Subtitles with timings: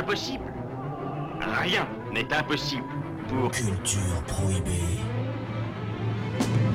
[0.00, 0.44] Impossible.
[1.60, 2.86] Rien n'est impossible
[3.28, 3.50] pour...
[3.50, 4.96] Culture prohibée.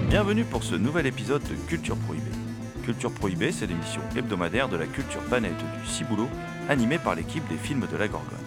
[0.10, 2.30] Bienvenue pour ce nouvel épisode de Culture Prohibée.
[2.84, 6.30] Culture Prohibée, c'est l'émission hebdomadaire de la culture panette du Ciboulot,
[6.70, 8.38] animée par l'équipe des films de la Gorgone.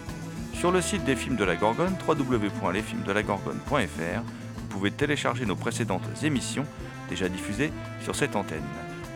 [0.53, 4.21] Sur le site des films de la Gorgone, www.lesfilmsdelagorgone.fr,
[4.55, 6.63] vous pouvez télécharger nos précédentes émissions
[7.09, 8.63] déjà diffusées sur cette antenne.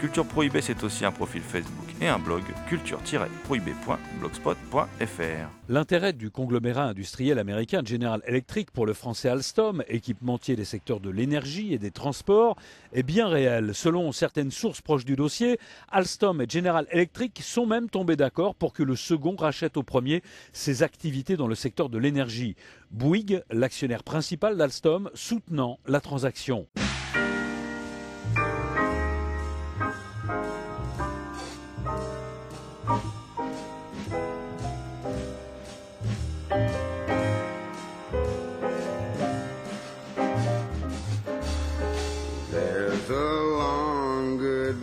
[0.01, 5.49] Culture Prohibée, c'est aussi un profil Facebook et un blog culture-prohibée.blogspot.fr.
[5.69, 11.09] L'intérêt du conglomérat industriel américain General Electric pour le français Alstom, équipementier des secteurs de
[11.09, 12.57] l'énergie et des transports,
[12.91, 13.73] est bien réel.
[13.73, 18.73] Selon certaines sources proches du dossier, Alstom et General Electric sont même tombés d'accord pour
[18.73, 22.55] que le second rachète au premier ses activités dans le secteur de l'énergie.
[22.91, 26.67] Bouygues, l'actionnaire principal d'Alstom, soutenant la transaction.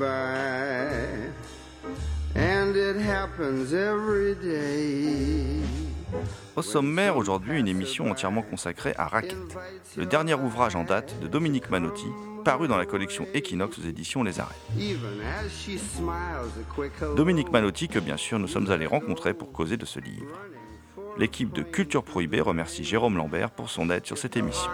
[0.01, 1.31] Long goodbye,
[2.35, 5.63] and it happens every day.
[6.57, 9.37] Au sommaire aujourd'hui, une émission entièrement consacrée à Racket,
[9.97, 12.07] le dernier ouvrage en date de Dominique Manotti,
[12.45, 14.57] paru dans la collection Equinox aux éditions Les Arènes.
[17.17, 20.27] Dominique Manotti que bien sûr nous sommes allés rencontrer pour causer de ce livre.
[21.17, 24.71] L'équipe de Culture Prohibée remercie Jérôme Lambert pour son aide sur cette émission.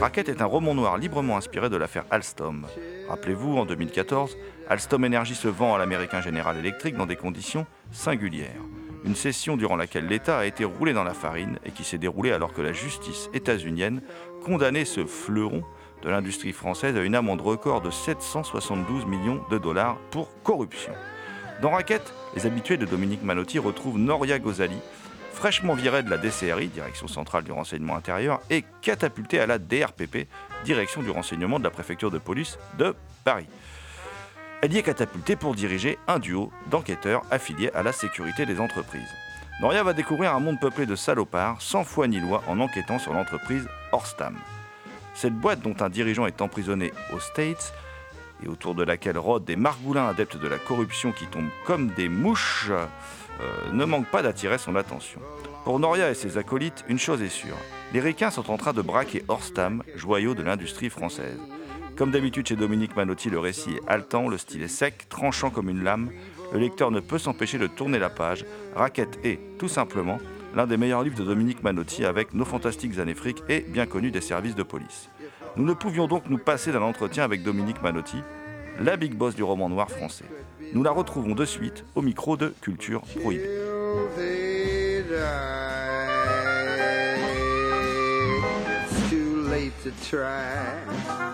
[0.00, 2.66] Racket est un roman noir librement inspiré de l'affaire Alstom.
[3.08, 4.36] Rappelez-vous, en 2014,
[4.68, 8.62] Alstom Energy se vend à l'américain General Electric dans des conditions singulières.
[9.04, 12.32] Une session durant laquelle l'État a été roulé dans la farine et qui s'est déroulée
[12.32, 14.00] alors que la justice états-unienne
[14.44, 15.62] condamnait ce fleuron
[16.02, 20.92] de l'industrie française à une amende record de 772 millions de dollars pour corruption.
[21.62, 22.02] Dans Racket,
[22.34, 24.76] les habitués de Dominique Manotti retrouvent Noria Gozali,
[25.34, 30.28] fraîchement virée de la DCRI, Direction centrale du renseignement intérieur, et catapultée à la DRPP,
[30.64, 33.46] Direction du renseignement de la préfecture de police de Paris.
[34.62, 39.12] Elle y est catapultée pour diriger un duo d'enquêteurs affiliés à la sécurité des entreprises.
[39.60, 43.12] Noria va découvrir un monde peuplé de salopards, sans foi ni loi, en enquêtant sur
[43.12, 44.36] l'entreprise Orstam.
[45.14, 47.74] Cette boîte dont un dirigeant est emprisonné aux States
[48.42, 52.08] et autour de laquelle rôdent des margoulins adeptes de la corruption qui tombent comme des
[52.08, 52.70] mouches,
[53.40, 55.20] euh, ne manque pas d'attirer son attention.
[55.64, 57.56] Pour Noria et ses acolytes, une chose est sûre,
[57.92, 61.38] les ricains sont en train de braquer Orstam, joyau de l'industrie française.
[61.96, 65.70] Comme d'habitude chez Dominique Manotti, le récit est haletant, le style est sec, tranchant comme
[65.70, 66.10] une lame.
[66.52, 68.44] Le lecteur ne peut s'empêcher de tourner la page.
[68.74, 70.18] Racket est, tout simplement,
[70.56, 74.10] l'un des meilleurs livres de Dominique Manotti avec Nos fantastiques années fric et bien connu
[74.10, 75.08] des services de police.
[75.56, 78.18] Nous ne pouvions donc nous passer d'un entretien avec Dominique Manotti,
[78.80, 80.24] la big boss du roman noir français.
[80.72, 83.48] Nous la retrouvons de suite au micro de Culture Prohibée.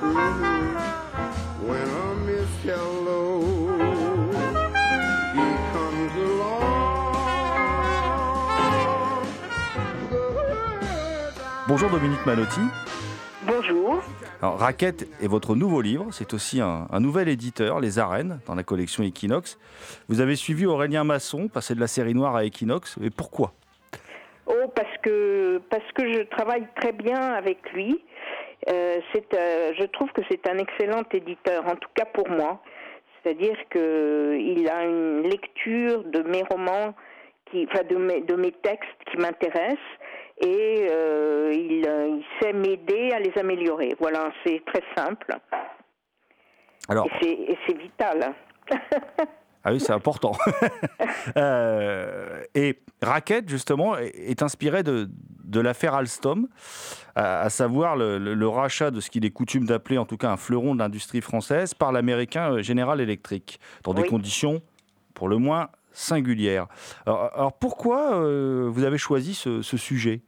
[0.02, 0.40] Mhm.
[10.10, 10.50] Goodbye.
[11.68, 12.60] Bonjour Dominique Manotti.
[14.42, 19.02] Racket est votre nouveau livre, c'est aussi un, nouvel éditeur, Les Arènes, dans la collection
[19.02, 19.58] Equinox.
[20.08, 23.52] Vous avez suivi Aurélien Masson, passé de la série noire à Equinox, et pourquoi?
[24.46, 28.02] Oh, parce que parce que je travaille très bien avec lui.
[28.68, 29.00] Euh,
[29.34, 32.60] euh, je trouve que c'est un excellent éditeur, en tout cas pour moi.
[33.22, 36.94] C'est-à-dire que il a une lecture de mes romans,
[37.50, 39.78] qui, enfin de mes, de mes textes qui m'intéressent,
[40.40, 43.94] et euh, il, euh, il sait m'aider à les améliorer.
[44.00, 45.32] Voilà, c'est très simple
[46.88, 48.34] Alors, et c'est, vital.
[49.64, 50.32] ah oui, c'est important.
[51.36, 55.10] Euh, et Racket, justement, est- inspiré de,
[55.44, 56.48] de l'affaire Alstom,
[57.14, 60.16] à, à savoir le, le- le rachat de ce qu'il est coutume d'appeler, en tout
[60.16, 64.62] cas, un fleuron de l'industrie française par l'américain General Electric, dans des conditions,
[65.14, 66.66] pour le moins, singulières.
[67.06, 70.22] Alors, alors pourquoi euh, vous avez choisi ce, ce sujet?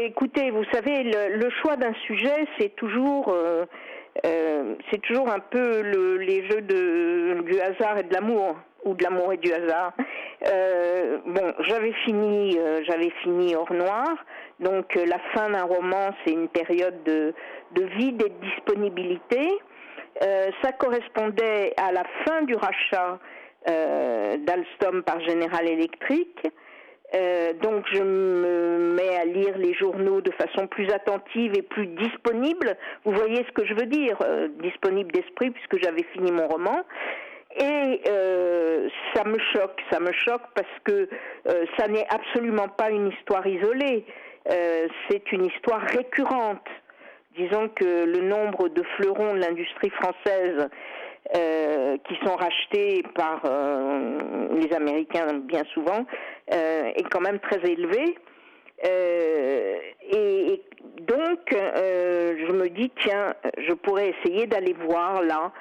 [0.00, 3.64] Écoutez, vous savez, le, le choix d'un sujet, c'est toujours, euh,
[4.26, 8.94] euh, c'est toujours un peu le, les jeux de, du hasard et de l'amour, ou
[8.94, 9.92] de l'amour et du hasard.
[10.46, 14.08] Euh, bon, j'avais fini, euh, j'avais fini Hors Noir,
[14.60, 17.34] donc euh, la fin d'un roman, c'est une période de,
[17.72, 19.50] de vide et de disponibilité.
[20.22, 23.18] Euh, ça correspondait à la fin du rachat
[23.66, 26.46] d'Alstom par General Electric.
[27.14, 31.86] Euh, donc je me mets à lire les journaux de façon plus attentive et plus
[31.86, 32.76] disponible.
[33.04, 36.82] Vous voyez ce que je veux dire, euh, disponible d'esprit puisque j'avais fini mon roman.
[37.56, 41.08] Et euh, ça me choque, ça me choque parce que
[41.78, 44.04] ça n'est absolument pas une histoire isolée,
[45.08, 46.66] c'est une histoire récurrente.
[47.38, 50.68] Disons que le nombre de fleurons de l'industrie française
[51.34, 56.04] euh, qui sont rachetés par euh, les Américains bien souvent
[56.52, 58.18] euh, est quand même très élevé.
[58.84, 60.60] Et,
[61.00, 65.52] donc, je me dis, tiens, je pourrais essayer d'aller voir là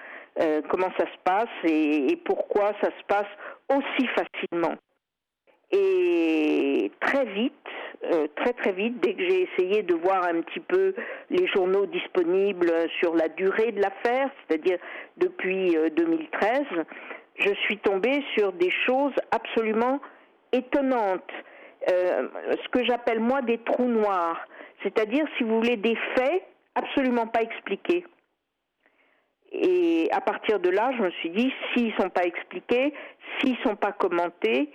[0.68, 3.28] comment ça se passe et pourquoi ça se passe
[3.70, 4.76] aussi facilement.
[5.72, 7.54] Et très vite,
[8.12, 10.94] euh, très très vite, dès que j'ai essayé de voir un petit peu
[11.30, 14.78] les journaux disponibles sur la durée de l'affaire, c'est-à-dire
[15.18, 16.62] depuis euh, 2013,
[17.40, 20.00] je suis tombée sur des choses absolument
[20.52, 21.32] étonnantes.
[21.90, 22.28] Euh,
[22.64, 24.40] ce que j'appelle moi des trous noirs,
[24.84, 26.44] c'est-à-dire, si vous voulez, des faits
[26.76, 28.06] absolument pas expliqués.
[29.52, 32.94] Et à partir de là, je me suis dit, s'ils sont pas expliqués,
[33.40, 34.70] s'ils sont pas commentés,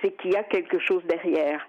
[0.00, 1.66] c'est qu'il y a quelque chose derrière.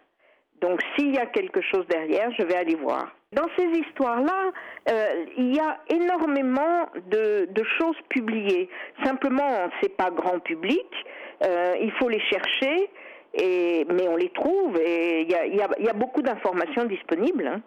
[0.65, 3.05] Donc s'il y a quelque chose derrière, je vais aller voir.
[3.33, 4.51] Dans ces histoires-là,
[4.89, 8.69] euh, il y a énormément de, de choses publiées.
[9.03, 10.87] Simplement, c'est pas grand public.
[11.43, 12.89] Euh, il faut les chercher,
[13.33, 14.77] et, mais on les trouve.
[14.79, 17.45] Et il y a, il y a- il y a beaucoup d'informations disponibles.
[17.47, 17.61] hein.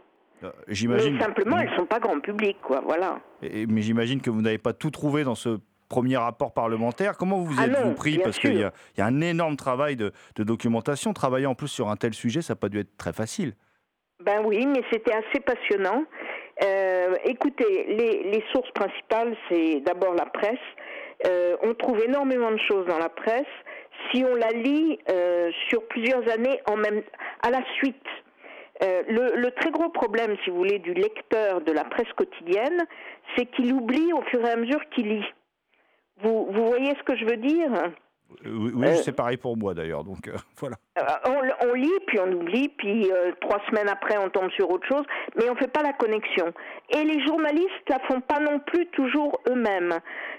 [0.44, 1.20] Euh, Mais J'imagine.
[1.20, 1.60] simplement, Mm.
[1.60, 2.80] elles sont pas grand public, quoi.
[2.84, 3.20] Voilà.
[3.42, 5.58] Et- mais j'imagine que vous n'avez pas tout trouvé dans ce
[5.88, 7.17] premier rapport parlementaire.
[7.17, 9.06] Comment vous vous Ah êtes-vous non, pris bien Parce qu'il y, a- il y a
[9.06, 11.12] un énorme travail de, de documentation.
[11.12, 13.55] Travailler en plus sur un tel sujet, ça n'a pas dû être très facile.
[14.25, 16.05] Ben oui, mais c'était assez passionnant.
[16.64, 20.58] Euh, écoutez, les, les sources principales, c'est d'abord la presse.
[21.26, 23.46] Euh, on trouve énormément de choses dans la presse.
[24.12, 27.02] Si on la lit euh, sur plusieurs années en même,
[27.43, 27.96] à la suite,
[28.82, 32.84] euh, le, le très gros problème, si vous voulez, du lecteur de la presse quotidienne,
[33.37, 35.25] c'est qu'il oublie au fur et à mesure qu'il lit.
[36.23, 37.73] Vous, vous voyez ce que je veux dire?
[38.44, 38.94] Euh, oui, oui, Euh.
[38.97, 40.05] c'est pareil pour moi d'ailleurs.
[40.05, 40.76] Donc euh, voilà.
[41.26, 44.87] On, on lit, puis on oublie, puis euh, trois semaines après on tombe sur autre
[44.87, 45.05] chose,
[45.37, 46.53] mais on ne fait pas la connexion.
[46.91, 49.94] Et les journalistes la font pas non plus toujours eux-mêmes.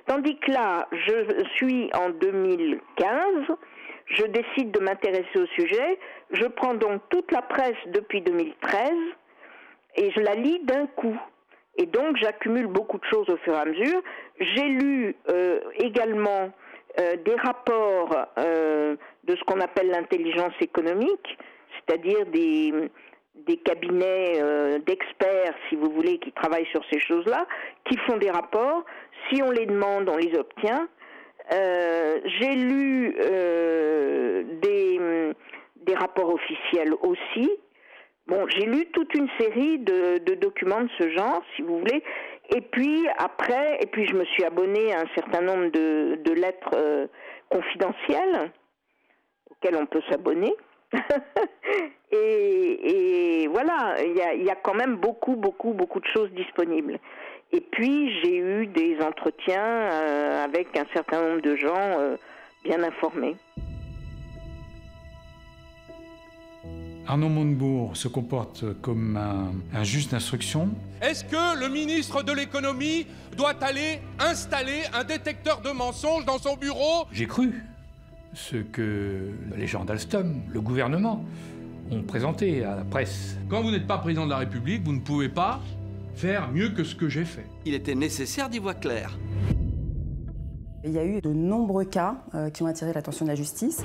[0.06, 3.18] Tandis que là, je suis en 2015,
[4.06, 6.00] je décide de m'intéresser au sujet,
[6.32, 8.92] je prends donc toute la presse depuis 2013
[9.96, 11.20] et je la lis d'un coup.
[11.80, 14.02] Et donc j'accumule beaucoup de choses au fur et à mesure.
[14.40, 16.52] J'ai lu euh, également
[17.00, 21.38] euh, des rapports euh, de ce qu'on appelle l'intelligence économique,
[21.78, 22.74] c'est-à-dire des,
[23.48, 27.48] des cabinets euh, d'experts, si vous voulez, qui travaillent sur ces choses-là,
[27.86, 28.84] qui font des rapports.
[29.30, 30.90] Si on les demande, on les obtient.
[31.54, 35.00] Euh, J'ai lu euh, des,
[35.86, 37.50] des rapports officiels aussi.
[38.30, 42.04] Bon, j'ai lu toute une série de, documents de ce genre, si vous voulez.
[42.56, 46.76] Et puis après, et puis je me suis abonnée à un certain nombre de, lettres
[46.76, 47.08] euh,
[47.50, 48.52] confidentielles
[49.50, 50.54] auxquelles on peut s'abonner.
[52.12, 56.30] et, voilà, il y a, il y a quand même beaucoup, beaucoup, beaucoup de choses
[56.32, 57.00] disponibles.
[57.52, 62.16] Et puis j'ai eu des entretiens euh, avec un certain nombre de gens euh,
[62.64, 63.36] bien informés.
[67.10, 70.70] Arnaud Montebourg se comporte comme un, un juge d'instruction.
[71.02, 76.56] Est-ce que le ministre de l'économie doit aller installer un détecteur de mensonges dans son
[76.56, 77.08] bureau?
[77.12, 77.64] J'ai cru
[78.36, 81.26] ce que les gens d'Alstom, le gouvernement,
[81.90, 83.38] ont présenté à la presse.
[83.50, 85.62] Quand vous n'êtes pas président de la République, vous ne pouvez pas
[86.14, 87.48] faire mieux que ce que j'ai fait.
[87.66, 89.18] Il était nécessaire d'y voir clair.
[90.86, 93.82] Il y a eu de nombreux cas euh, qui ont attiré l'attention de la justice.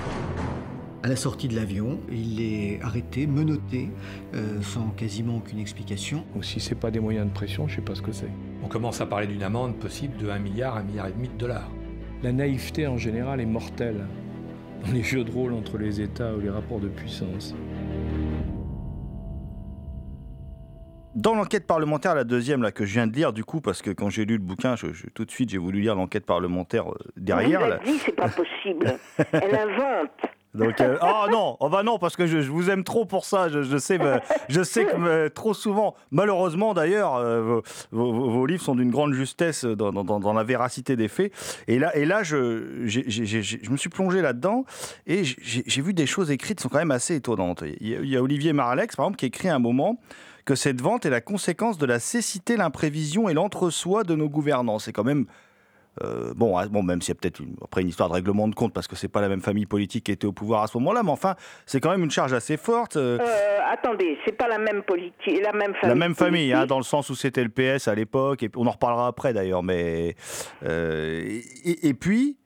[1.05, 3.91] À la sortie de l'avion, il est arrêté, menotté,
[4.33, 6.23] euh, sans quasiment aucune explication.
[6.33, 8.31] Donc si c'est pas des moyens de pression, je sais pas ce que c'est.
[8.63, 11.35] On commence à parler d'une amende possible de 1 milliard, 1 milliard et demi de
[11.35, 11.69] dollars.
[12.23, 14.07] La naïveté en général est mortelle
[14.83, 17.53] dans les jeux de rôle entre les États ou les rapports de puissance.
[21.13, 23.91] Dans l'enquête parlementaire, la deuxième là, que je viens de lire, du coup, parce que
[23.91, 26.89] quand j'ai lu le bouquin, je- je- tout de suite j'ai voulu lire l'enquête parlementaire
[26.91, 27.61] euh, derrière.
[27.63, 28.97] A dit, c'est pas possible.
[29.33, 30.09] Elle invente.
[30.61, 33.49] Euh, oh non, oh bah non, parce que je, vous aime trop pour ça.
[33.49, 34.19] Je, sais, euh,
[34.49, 39.65] je sais que euh, trop souvent, malheureusement d'ailleurs, euh, vos, livres sont d'une grande justesse
[39.65, 41.31] dans, la véracité des faits.
[41.67, 42.37] Et là, et là, je,
[43.69, 44.65] me suis plongé là-dedans
[45.07, 47.63] et j'ai j'ai vu des choses écrites qui sont quand même assez étonnantes.
[47.81, 49.99] Il y a, il y a Olivier Maralex, par exemple, qui écrit à un moment
[50.45, 54.79] que cette vente est la conséquence de la cécité, l'imprévision et l'entre-soi de nos gouvernants.
[54.79, 55.25] C'est quand même
[56.03, 58.47] euh, bon, ah, bon, même s'il y a peut-être une, après une histoire de règlement
[58.47, 60.67] de compte parce que c'est pas la même famille politique qui était au pouvoir à
[60.67, 61.35] ce moment-là, mais enfin,
[61.65, 62.97] c'est quand même une charge assez forte.
[62.97, 65.89] euh, Euh, attendez, c'est pas la même politique, la même famille.
[65.89, 68.67] la même famille, hein, dans le sens où c'était le PS à l'époque, et on
[68.67, 70.15] en reparlera après d'ailleurs, mais
[70.63, 71.21] euh,
[71.65, 72.37] et, et puis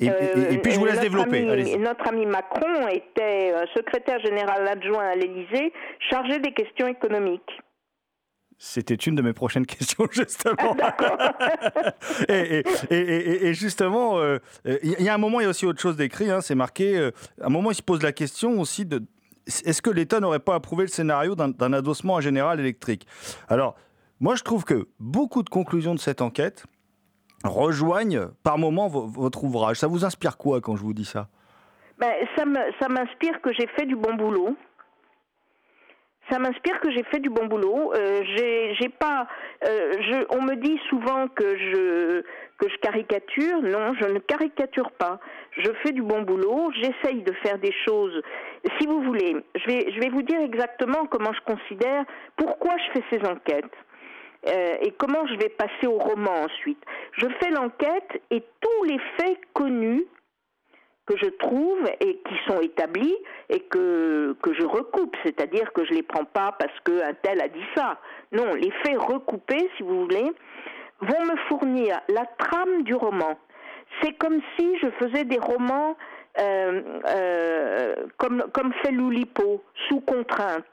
[0.00, 1.48] et, et- et- et puis je vous laisse notre développer.
[1.50, 5.72] ami- notre ami Macron était secrétaire général adjoint à l'Élysée,
[6.08, 7.50] chargé des questions économiques.
[8.60, 10.76] C'était une de mes prochaines questions, justement.
[12.28, 15.46] et, et- et- et- et justement, euh, euh, il y a un moment, il y
[15.46, 17.10] a aussi autre chose d'écrit, hein, c'est marqué, euh,
[17.40, 19.02] à un moment, il se pose la question aussi de
[19.64, 23.06] est-ce que l'État n'aurait pas approuvé le scénario d'un adossement à Général Électrique?
[23.48, 23.76] Alors,
[24.20, 26.66] moi, je trouve que beaucoup de conclusions de cette enquête
[27.44, 29.78] rejoignent par moment vo- votre ouvrage.
[29.78, 31.28] Ça vous inspire quoi quand je vous dis ça?
[31.98, 34.54] Ben, ça m'inspire que j'ai fait du bon boulot.
[36.30, 37.92] Ça m'inspire que j'ai fait du bon boulot.
[37.94, 38.22] Euh,
[38.78, 39.26] j'ai pas.
[39.66, 42.22] euh, je, on me dit souvent que je
[42.58, 43.62] que je caricature.
[43.62, 45.20] Non, je ne caricature pas.
[45.52, 46.70] Je fais du bon boulot.
[46.74, 48.20] J'essaye de faire des choses.
[48.78, 52.04] Si vous voulez, je vais je vais vous dire exactement comment je considère
[52.36, 53.64] pourquoi je fais ces enquêtes.
[54.46, 56.82] Euh, et comment je vais passer au roman ensuite.
[57.12, 60.04] Je fais l'enquête et tous les faits connus
[61.08, 63.16] que je trouve et qui sont établis
[63.48, 67.64] et que, je recoupe, c'est-à-dire que je les prends pas parce qu'un tel a dit
[67.74, 67.98] ça.
[68.32, 70.30] Non, les faits recoupés, si vous voulez,
[71.00, 73.38] vont me fournir la trame du roman.
[74.02, 75.96] C'est comme si je faisais des romans
[76.38, 80.66] euh, euh, comme, comme fait Loulipo, sous contrainte.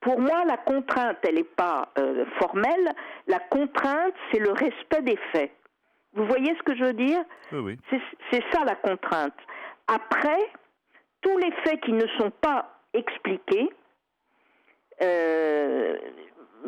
[0.00, 2.94] Pour moi, la contrainte, elle n'est pas euh, formelle.
[3.26, 5.52] La contrainte, c'est le respect des faits.
[6.14, 7.58] Vous voyez ce que je veux dire Oui,
[7.90, 8.00] oui.
[8.30, 9.34] c'est ça la contrainte.
[9.86, 10.38] Après,
[11.20, 13.70] tous les faits qui ne sont pas expliqués
[15.02, 15.96] euh,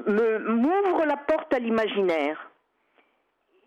[0.06, 2.50] m'ouvrent la porte à l'imaginaire.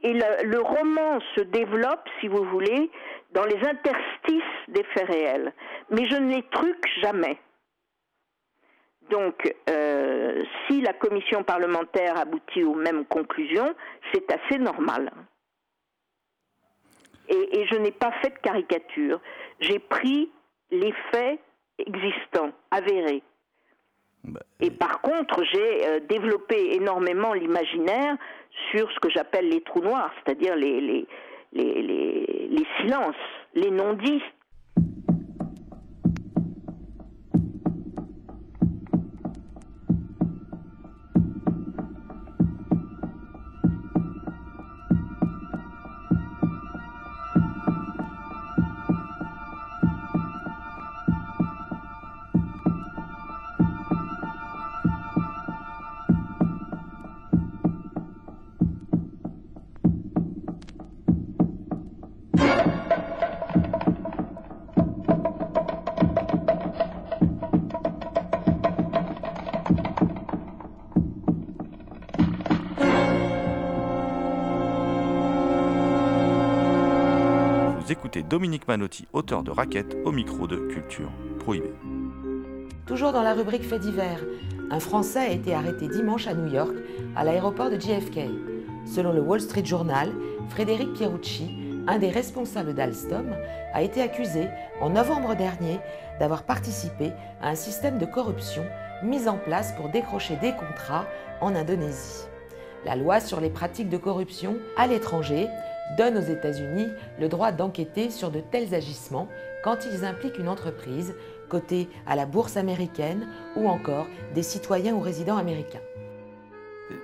[0.02, 2.90] Et le, le roman se développe, si vous voulez,
[3.32, 5.54] dans les interstices des faits réels.
[5.90, 7.38] Mais je ne les truque jamais.
[9.10, 13.76] Donc, euh, si la commission parlementaire aboutit aux mêmes conclusions,
[14.14, 15.12] c'est assez normal.
[17.30, 19.20] Et, et je n'ai pas fait de caricature.
[19.60, 20.30] J'ai pris
[20.72, 21.40] les faits
[21.80, 23.24] existants, avérés.
[24.60, 28.18] Et par contre, j'ai euh, développé énormément l'imaginaire
[28.72, 31.08] sur ce que j'appelle les trous noirs, c'est-à-dire les, les,
[31.54, 33.16] les, les, les silences,
[33.54, 34.24] les non-dits.
[78.24, 81.74] Dominique Manotti, auteur de Raquette, au micro de Culture Prohibée.
[82.86, 84.24] Toujours dans la rubrique Faits divers,
[84.72, 86.76] un Français a été arrêté dimanche à New York,
[87.16, 88.30] à l'aéroport de JFK.
[88.86, 90.12] Selon le Wall Street Journal,
[90.50, 91.50] Frédéric Pierucci,
[91.88, 93.36] un des responsables d'Alstom,
[93.74, 94.48] a été accusé
[94.82, 95.80] en novembre dernier
[96.20, 98.64] d'avoir participé à un système de corruption
[99.04, 101.06] mis en place pour décrocher des contrats
[101.42, 102.26] en Indonésie.
[102.86, 105.48] La loi sur les pratiques de corruption à l'étranger
[105.98, 106.90] donne aux États-Unis
[107.20, 109.28] le droit d'enquêter sur de tels agissements
[109.64, 111.16] quand ils impliquent une entreprise
[111.50, 115.80] cotée à la bourse américaine ou encore des citoyens ou résidents américains.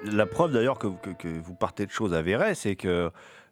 [0.05, 2.87] La preuve d'ailleurs que, que- que vous partez de choses avérées, c'est que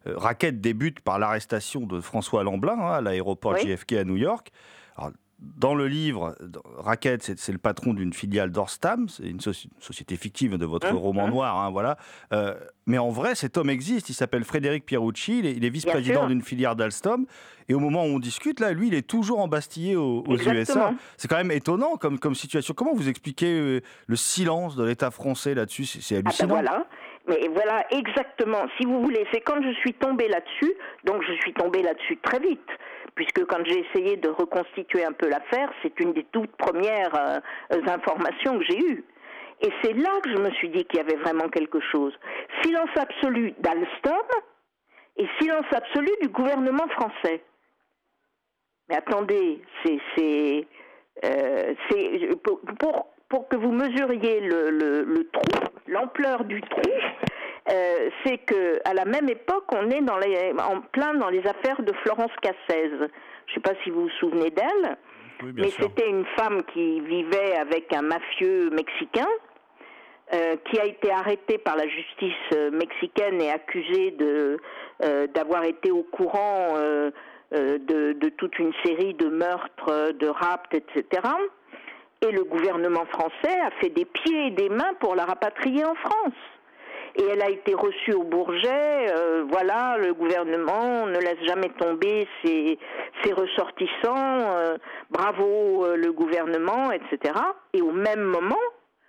[0.08, 3.62] euh, Raquette débute par l'arrestation de François Lamblin hein, à l'aéroport Oui.
[3.68, 4.52] JFK à New York.
[4.96, 6.36] Alors, dans le livre,
[6.78, 10.88] Raquette, c'est le patron d'une filiale d'Orstam, c'est une, soci- une société fictive de votre
[10.88, 11.30] Hein, roman hein.
[11.30, 11.98] noir, hein, voilà.
[12.34, 12.56] Euh,
[12.88, 14.10] mais en vrai, cet homme existe.
[14.10, 15.40] Il s'appelle Frédéric Pierucci.
[15.40, 17.26] Il est, vice-président d'une filière d'Alstom.
[17.70, 20.94] Et au moment où on discute, là, lui, il est toujours embastillé aux, aux USA.
[21.16, 22.74] C'est quand même étonnant comme, comme situation.
[22.74, 25.86] Comment vous expliquez euh, le silence de l'État français là-dessus?
[25.86, 26.50] C'est c'est Ah ben hallucinant.
[26.50, 26.86] voilà,
[27.28, 30.74] mais voilà exactement, si vous voulez, c'est quand je suis tombée là-dessus,
[31.06, 32.60] donc je suis tombée là-dessus très vite,
[33.20, 37.82] puisque quand j'ai essayé de reconstituer un peu l'affaire, c'est une des toutes premières euh,
[37.88, 39.04] informations que j'ai eues.
[39.62, 42.18] Et c'est là que je me suis dit qu'il y avait vraiment quelque chose.
[42.64, 44.26] Silence absolu d'Alstom
[45.18, 47.44] et silence absolu du gouvernement français.
[48.88, 50.66] Mais attendez, c'est
[51.26, 51.74] euh,
[52.42, 55.44] pour, pour, pour, que vous mesuriez le, le, le trou,
[55.88, 56.94] l'ampleur du trou,
[57.72, 61.46] euh, c'est que à la même époque, on est dans les, en plein dans les
[61.46, 62.90] affaires de Florence Cassez.
[62.90, 64.98] Je ne sais pas si vous vous souvenez d'elle,
[65.44, 69.28] Oui, mais c'était une femme qui vivait avec un mafieux mexicain.
[70.32, 74.60] euh, qui a été arrêté par la justice euh, mexicaine et accusé de
[75.04, 76.76] euh, d'avoir été au courant
[77.52, 81.04] de, de toute une série de meurtres, de rapts, etc.
[82.22, 85.96] Et le gouvernement français a fait des pieds et des mains pour la rapatrier en
[85.96, 86.34] France.
[87.20, 89.12] Et elle a été reçue au Bourget.
[89.12, 92.80] euh, voilà, le gouvernement ne laisse jamais tomber ses,
[93.34, 94.56] ressortissants.
[94.58, 94.78] euh,
[95.10, 97.34] bravo euh, le gouvernement, etc.
[97.74, 98.56] Et au même moment,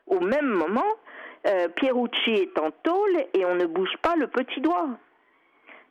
[0.09, 0.93] au même moment,
[1.77, 4.89] Pierucci est en tôle et on ne bouge pas le petit doigt.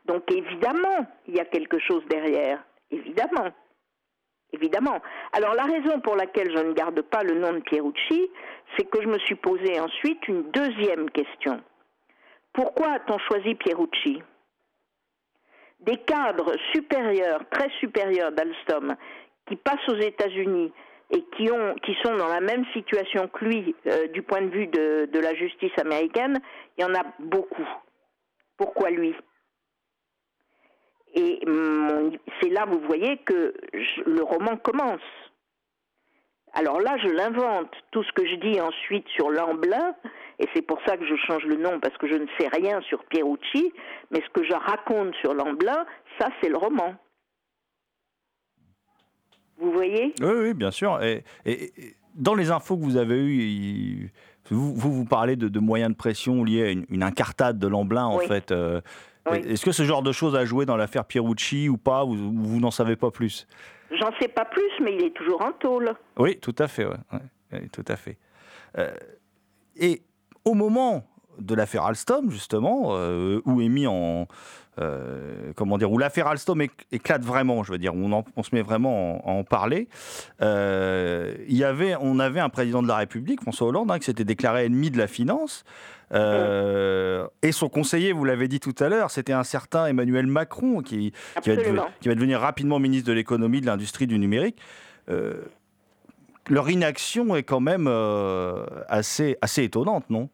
[0.05, 2.59] Donc évidemment, il y a quelque chose derrière.
[2.91, 3.49] Évidemment.
[4.51, 4.99] Évidemment.
[5.31, 8.29] Alors la raison pour laquelle je ne garde pas le nom de Pierucci,
[8.77, 11.61] c'est que je me suis posé ensuite une deuxième question.
[12.53, 14.21] Pourquoi a-t-on choisi Pierucci?
[15.81, 18.95] Des cadres supérieurs, très supérieurs d'Alstom,
[19.47, 20.73] qui passent aux États-Unis
[21.11, 24.49] et qui, ont, qui sont dans la même situation que lui euh, du point de
[24.49, 26.39] vue de, la justice américaine,
[26.77, 27.67] il y en a beaucoup.
[28.57, 29.15] Pourquoi lui?
[31.15, 33.53] Et mon- c'est là, vous voyez, que
[34.05, 35.01] le roman commence.
[36.53, 37.71] Alors là, je l'invente.
[37.91, 39.93] Tout ce que je dis ensuite sur Lamblin,
[40.39, 42.81] et c'est pour ça que je change le nom, parce que je ne sais rien
[42.81, 43.71] sur Pierucci,
[44.11, 45.85] mais ce que je raconte sur Lamblin,
[46.19, 46.95] ça, c'est le roman.
[49.57, 50.13] Vous voyez?
[50.21, 51.01] Oui, oui, bien sûr.
[51.03, 54.09] Et, et- et dans les infos que vous avez eues, il-
[54.49, 57.67] vous, vous vous parlez de, de moyens de pression liés à une, une incartade de
[57.67, 58.25] Lamblin, en Oui.
[58.27, 58.51] fait.
[58.51, 58.81] euh,
[59.29, 59.39] Oui.
[59.47, 62.03] Est-ce que ce genre de choses a joué dans l'affaire Pierucci ou pas?
[62.05, 63.47] Ou ou vous, n'en savez pas plus?
[63.91, 65.93] J'en sais pas plus, mais il est toujours en tôle.
[66.17, 66.85] Oui, tout à fait.
[67.71, 68.17] tout à fait.
[68.77, 68.91] Euh,
[69.75, 70.03] et
[70.45, 71.05] au moment
[71.39, 74.27] de l'affaire Alstom, justement, euh, où est mis en.
[74.79, 78.53] euh, comment dire Où l'affaire Alstom éc- éclate vraiment, je veux dire, où on, se
[78.53, 79.87] met vraiment en- à en parler.
[80.41, 84.65] y avait, on avait un président de la République, François Hollande, hein, qui s'était déclaré
[84.65, 85.63] ennemi de la finance.
[86.13, 90.81] Euh, et son conseiller, vous l'avez dit tout à l'heure, c'était un certain Emmanuel Macron
[90.81, 94.57] qui, qui, va, qui devenir rapidement ministre de l'économie, de l'industrie, du numérique.
[95.09, 95.41] Euh,
[96.49, 100.29] leur inaction est quand même euh, assez, assez étonnante, non?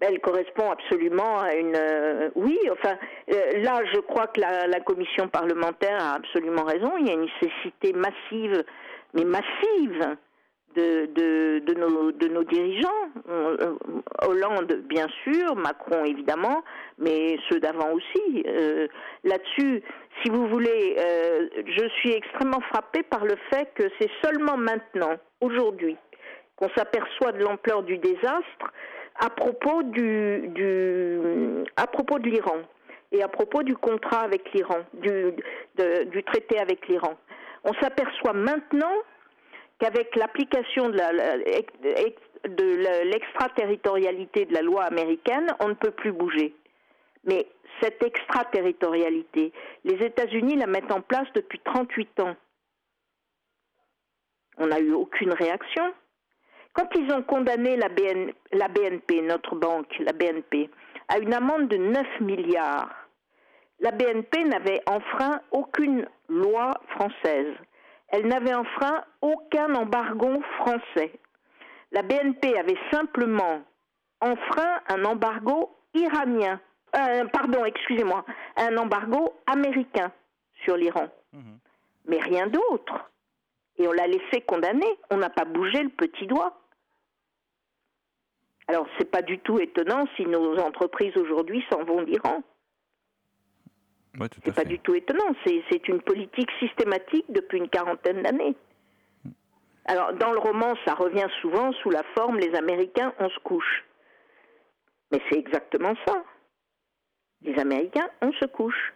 [0.00, 1.76] Elle correspond absolument à une.
[1.76, 2.96] euh, oui, enfin,
[3.32, 6.92] euh, là, je crois que la, la commission parlementaire a absolument raison.
[6.98, 8.64] Il y a une nécessité massive,
[9.14, 10.16] mais massive,
[10.74, 12.88] de, nos, dirigeants.
[13.28, 13.74] Euh,
[14.26, 16.62] Hollande, bien sûr, Macron, évidemment,
[16.98, 18.44] mais ceux d'avant aussi.
[18.46, 18.88] Euh,
[19.24, 19.82] Là-dessus,
[20.22, 25.16] si vous voulez, euh, je suis extrêmement frappée par le fait que c'est seulement maintenant,
[25.40, 25.96] aujourd'hui,
[26.56, 28.72] qu'on s'aperçoit de l'ampleur du désastre
[29.20, 30.50] à propos de
[32.28, 32.58] l'Iran
[33.12, 37.14] et à propos du contrat avec l'Iran, du traité avec l'Iran.
[37.64, 38.92] On s'aperçoit maintenant
[39.84, 40.96] qu'avec l'application de
[43.04, 46.54] l'extraterritorialité de la loi américaine, on ne peut plus bouger.
[47.24, 47.46] Mais
[47.82, 49.52] cette extraterritorialité,
[49.84, 52.34] les États-Unis la mettent en place depuis 38 ans.
[54.56, 55.92] On n'a eu aucune réaction.
[56.72, 57.88] Quand ils ont condamné la,
[58.52, 60.70] la BNP, notre banque, la BNP,
[61.08, 62.90] à une amende de 9 milliards,
[63.80, 67.52] la BNP n'avait enfreint aucune loi française.
[68.14, 71.10] Elle n'avait enfreint aucun embargo français.
[71.90, 73.64] La BNP avait simplement
[74.20, 76.60] enfreint un embargo iranien,
[76.96, 78.24] euh, pardon, excusez-moi,
[78.56, 80.12] un embargo américain
[80.62, 81.08] sur l'Iran.
[82.06, 83.10] Mais rien d'autre.
[83.78, 84.96] Et on l'a laissé condamner.
[85.10, 86.56] On n'a pas bougé le petit doigt.
[88.68, 92.44] Alors, c'est pas du tout étonnant si nos entreprises aujourd'hui s'en vont d'Iran.
[94.20, 94.68] Ouais, C'est pas fait.
[94.68, 95.34] du tout étonnant.
[95.44, 98.54] C'est une politique systématique depuis une quarantaine d'années.
[99.86, 103.84] Alors, dans le roman, ça revient souvent sous la forme les Américains, on se couche.
[105.12, 106.22] Mais c'est exactement ça.
[107.42, 108.94] Les Américains, on se couche.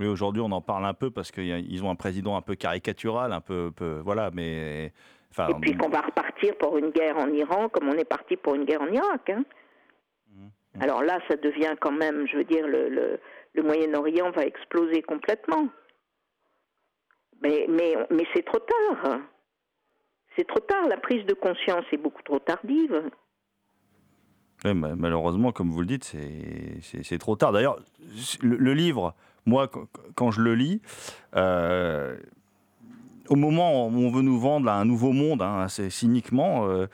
[0.00, 3.32] Oui, aujourd'hui, on en parle un peu parce qu'ils ont un président un peu caricatural,
[3.32, 4.92] un peu, peu- voilà, mais
[5.30, 8.36] enfin, Et puis qu'on va repartir pour une guerre en Iran comme on est parti
[8.36, 9.28] pour une guerre en Irak.
[9.30, 9.44] hein.
[10.80, 13.20] Alors là, ça devient quand même, je veux dire, le, le,
[13.54, 15.68] le Moyen-Orient va exploser complètement.
[17.42, 17.66] Mais,
[18.34, 19.20] c'est trop tard.
[20.36, 20.88] C'est trop tard.
[20.88, 23.10] La prise de conscience est beaucoup trop tardive.
[24.64, 27.52] Malheureusement, comme vous le dites, c'est- trop tard.
[27.52, 27.78] D'ailleurs,
[28.40, 29.14] le, livre,
[29.44, 29.80] moi, qu-
[30.14, 30.80] quand je le lis,
[31.36, 32.16] euh,
[33.28, 36.86] au moment où on veut nous vendre un nouveau monde, hein, assez cyniquement, euh,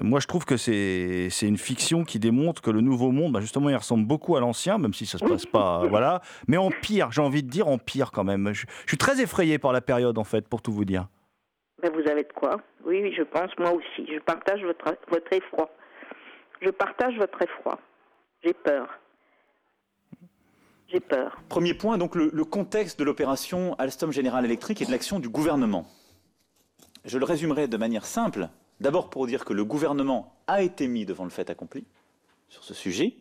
[0.00, 3.68] moi je trouve que c'est une fiction qui démontre que le nouveau monde, bah, justement,
[3.68, 6.20] il ressemble beaucoup à l'ancien, même si ça se passe pas, euh, voilà.
[6.48, 8.52] Mais en pire, j'ai envie de dire en pire quand même.
[8.52, 11.06] Je, suis très effrayé par la période, en fait, pour tout vous dire.
[11.82, 14.06] Vous avez de quoi Oui, oui, je pense, moi aussi.
[14.10, 15.70] Je partage votre effroi.
[16.62, 17.78] Je partage votre effroi.
[18.42, 18.88] J'ai peur.
[20.88, 21.40] J'ai peur.
[21.48, 25.28] Premier point, donc le, le contexte de l'opération Alstom General Electric et de l'action du
[25.28, 25.86] gouvernement.
[27.04, 28.48] Je le résumerai de manière simple.
[28.80, 31.84] D'abord pour dire que le gouvernement a été mis devant le fait accompli
[32.48, 33.14] sur ce sujet,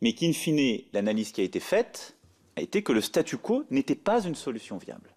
[0.00, 2.14] mais qu'in fine, l'analyse qui a été faite
[2.56, 5.08] a été que le statu quo n'était pas une solution viable.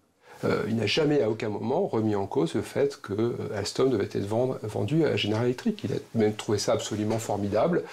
[0.44, 3.90] Euh, il n'a jamais à aucun moment remis en cause le fait que euh, Alstom
[3.90, 5.82] devait être vend- vendu à General Electric.
[5.84, 7.84] Il a même trouvé ça absolument formidable.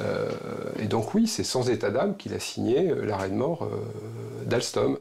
[0.00, 0.30] Euh,
[0.78, 4.44] et donc oui, c'est sans état d'âme qu'il a signé euh, l'arrêt de mort euh,
[4.46, 4.98] d'Alstom.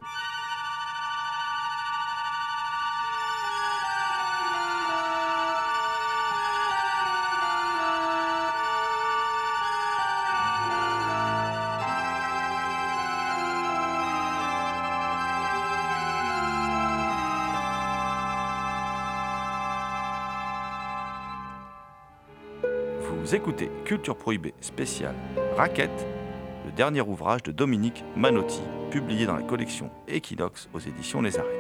[23.89, 25.15] Culture Prohibée spéciale
[25.57, 26.05] Raquette,
[26.63, 31.51] le dernier ouvrage de Dominique Manotti, publié dans la collection Equinox aux éditions Les Arènes.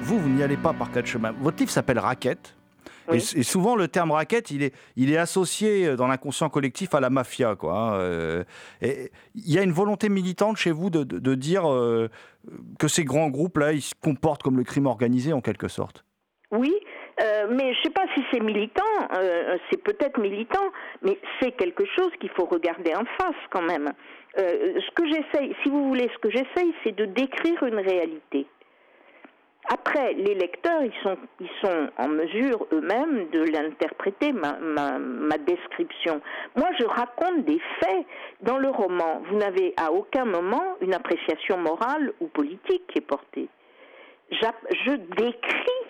[0.00, 1.32] Vous, vous n'y allez pas par quatre chemins.
[1.38, 2.56] Votre livre s'appelle Raquette.
[3.12, 6.94] Et, et souvent, le terme raquette, il est, il est associé euh, dans l'inconscient collectif
[6.94, 7.54] à la mafia.
[7.54, 7.74] Quoi.
[7.78, 8.44] hein, euh,
[8.80, 12.08] et il y a une volonté militante chez vous de, de- de dire euh,
[12.78, 16.06] que ces grands groupes-là, ils se comportent comme le crime organisé en quelque sorte?
[16.52, 16.72] Oui,
[17.22, 18.82] euh, mais je ne sais pas si c'est militant,
[19.14, 20.70] euh, c'est peut-être militant,
[21.02, 23.92] mais c'est quelque chose qu'il faut regarder en face quand même.
[24.38, 28.46] Euh, ce que j'essaye, si vous voulez, ce que j'essaye, c'est de décrire une réalité.
[29.68, 35.36] Après, les lecteurs, ils sont, ils sont en mesure eux-mêmes de l'interpréter, ma, ma, ma
[35.36, 36.22] description.
[36.56, 38.06] Moi, je raconte des faits
[38.40, 39.20] dans le roman.
[39.28, 43.48] Vous n'avez à aucun moment une appréciation morale ou politique qui est portée.
[44.30, 45.89] Je décris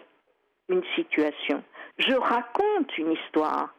[0.70, 1.62] une situation.
[1.98, 3.74] Je raconte une histoire.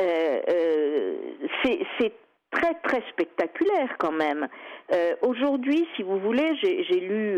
[0.00, 1.16] Euh, euh,
[1.98, 2.12] c'est
[2.50, 4.48] très très spectaculaire quand même.
[4.92, 7.36] Euh, Aujourd'hui, si vous voulez, j'ai lu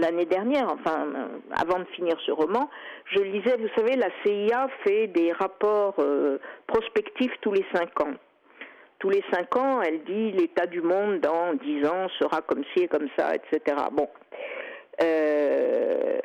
[0.00, 1.06] l'année dernière, enfin
[1.60, 2.70] avant de finir ce roman,
[3.12, 5.96] je lisais, vous savez, la CIA fait des rapports
[6.66, 8.14] prospectifs tous les cinq ans.
[8.98, 12.84] Tous les cinq ans, elle dit l'état du monde dans dix ans sera comme ci
[12.84, 13.76] et comme ça, etc.
[13.92, 14.08] Bon.
[15.02, 16.20] Euh,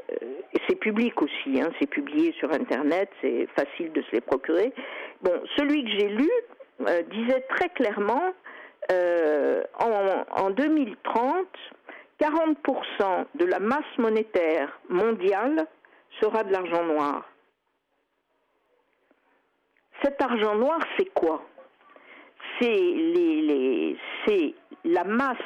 [0.67, 4.73] c'est public aussi, hein, c'est publié sur Internet, c'est facile de se les procurer.
[5.21, 6.29] Bon, celui que j'ai lu
[6.87, 8.33] euh, disait très clairement,
[8.91, 11.47] euh, en, en 2030,
[12.19, 15.67] 40% de la masse monétaire mondiale
[16.21, 17.29] sera de l'argent noir.
[20.03, 21.43] Cet argent noir, c'est quoi?
[22.59, 22.77] C'est
[24.83, 25.37] la masse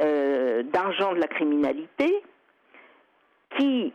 [0.00, 2.22] euh, d'argent de la criminalité
[3.58, 3.92] qui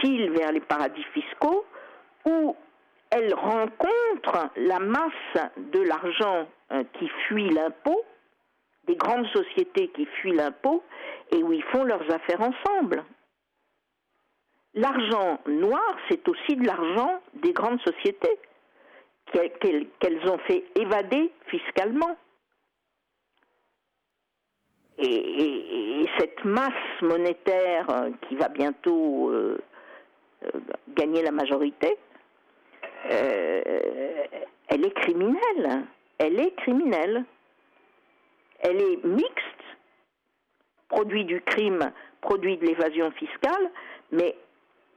[0.00, 1.64] file vers les paradis fiscaux
[2.26, 2.54] où
[3.10, 8.04] elle rencontre la masse de l'argent euh, qui fuit l'impôt,
[8.86, 10.84] des grandes sociétés qui fuient l'impôt
[11.32, 13.04] et où ils font leurs affaires ensemble.
[14.74, 18.38] L'argent noir, c'est aussi de l'argent des grandes sociétés
[19.32, 22.16] qu'elles ont fait évader fiscalement.
[25.00, 29.58] Et, et- et cette masse monétaire euh, qui va bientôt euh,
[30.44, 30.50] euh,
[30.88, 31.96] gagner la majorité,
[33.08, 35.84] elle est criminelle.
[36.18, 37.24] Elle est criminelle.
[38.60, 39.62] Elle est mixte,
[40.88, 43.70] produit du crime, produit de l'évasion fiscale,
[44.12, 44.36] mais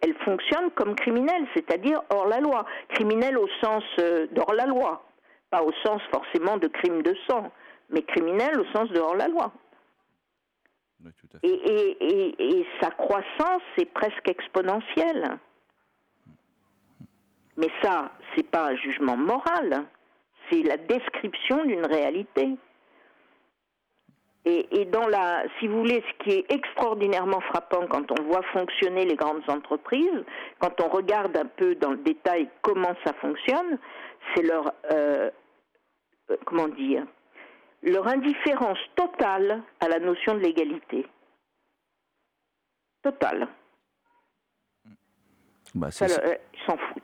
[0.01, 2.65] elle fonctionne comme criminelle, c'est-à-dire hors la loi.
[2.89, 3.83] Criminelle au sens
[4.31, 5.01] d'hors la loi,
[5.49, 7.49] pas au sens forcément de crime de sang,
[7.89, 9.53] mais criminelle au sens de hors la loi.
[11.43, 15.37] Et, et- et- et sa croissance est presque exponentielle.
[17.57, 19.85] Mais ça, c'est pas un jugement moral,
[20.49, 22.49] c'est la description d'une réalité.
[24.45, 28.41] Et, et dans la, si vous voulez, ce qui est extraordinairement frappant quand on voit
[28.51, 30.25] fonctionner les grandes entreprises,
[30.59, 33.77] quand on regarde un peu dans le détail comment ça fonctionne,
[34.35, 35.29] c'est leur, euh,
[36.31, 37.05] euh, comment dire,
[37.83, 41.05] leur indifférence totale à la notion de l'égalité.
[43.03, 43.47] Total.
[45.75, 47.03] Bah, Ça, c'est- le- euh, ils s'en foutent.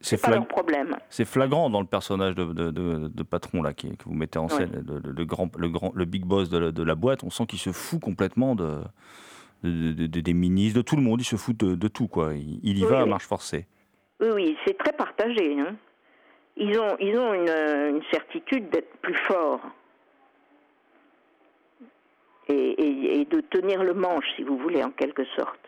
[0.00, 0.96] c'est pas leur problème.
[1.08, 4.38] C'est flagrant dans le personnage de, de- de- de patron là, qui, que vous mettez
[4.38, 7.22] en scène, le, le- le grand, le, grand, le big boss de la, boîte.
[7.24, 8.80] On sent qu'il se fout complètement de,
[9.62, 11.20] de- de- de- des ministres, de tout le monde.
[11.20, 12.08] Il se fout de, tout.
[12.08, 12.34] Quoi.
[12.34, 13.10] Il, il y Oui, va à oui.
[13.10, 13.66] marche forcée.
[14.20, 15.58] Oui, oui, c'est très partagé.
[15.60, 15.76] hein.
[16.56, 19.60] Ils ont, ils ont une, euh, une certitude d'être plus forts
[22.48, 25.60] et, de tenir le manche, si vous voulez, en quelque sorte.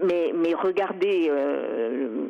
[0.00, 2.26] Mais, regardez, euh,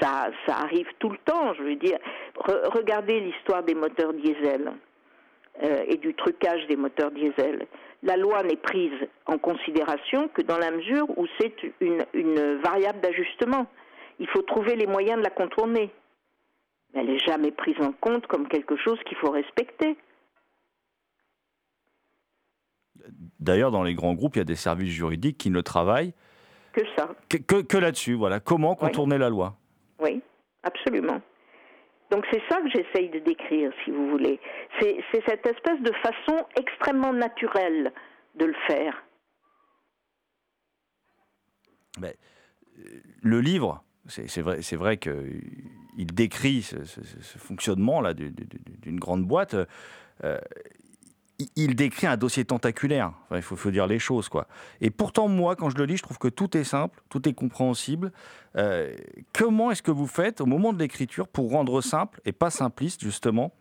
[0.00, 1.98] ça, ça arrive tout le temps, je veux dire.
[2.36, 4.72] Re- regardez l'histoire des moteurs diesel
[5.62, 7.66] euh, et du trucage des moteurs diesel.
[8.02, 13.00] La loi n'est prise en considération que dans la mesure où c'est une, une variable
[13.00, 13.66] d'ajustement.
[14.18, 15.90] Il faut trouver les moyens de la contourner.
[16.94, 19.96] Elle n'est jamais prise en compte comme quelque chose qu'il faut respecter.
[23.40, 26.14] D'ailleurs, dans les grands groupes, il y a des services juridiques qui ne travaillent
[26.72, 28.14] Que ça, que, que- que là-dessus.
[28.14, 28.40] Voilà.
[28.40, 29.56] Comment contourner la loi?
[30.00, 30.22] Oui,
[30.62, 31.20] absolument.
[32.10, 34.38] Donc c'est ça que j'essaye de décrire, si vous voulez.
[34.80, 37.92] C'est cette espèce de façon extrêmement naturelle
[38.36, 39.02] de le faire.
[41.98, 42.12] Ben,
[42.78, 42.82] euh,
[43.22, 48.76] le livre, c'est vrai, vrai qu'il décrit ce, ce- ce- ce fonctionnement-là du- du- du-
[48.82, 49.56] d'une grande boîte.
[50.24, 50.38] euh,
[51.56, 53.12] il- décrit un dossier tentaculaire.
[53.34, 54.46] Il faut, dire les choses, quoi.
[54.80, 57.34] Et pourtant, moi, quand je le lis, je trouve que tout est simple, tout est
[57.34, 58.12] compréhensible.
[58.56, 58.94] Euh,
[59.32, 63.02] comment est-ce que vous faites au moment de l'écriture pour rendre simple et pas simpliste,
[63.02, 63.52] justement,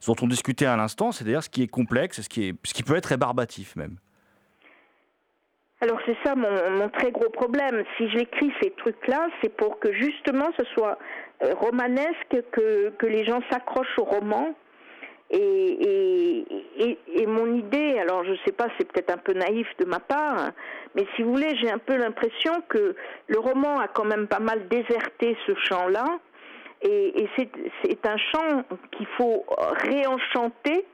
[0.00, 2.72] ce dont on discutait à l'instant, c'est-à-dire ce qui est complexe, ce qui, est, ce
[2.74, 3.96] qui peut être rébarbatif même?
[5.82, 7.84] Alors c'est ça mon, mon très gros problème.
[7.98, 10.98] Si j'écris ces trucs-là, c'est pour que justement ce soit
[11.42, 14.54] euh, romanesque, que, que les gens s'accrochent au roman.
[15.38, 20.52] Et, mon idée, alors je sais pas, c'est peut-être un peu naïf de ma part,
[20.94, 22.94] mais si vous voulez, j'ai un peu l'impression que
[23.26, 26.04] le roman a quand même pas mal déserté ce champ-là.
[26.82, 29.44] Et, c'est un champ qu'il faut
[29.82, 30.84] réenchanter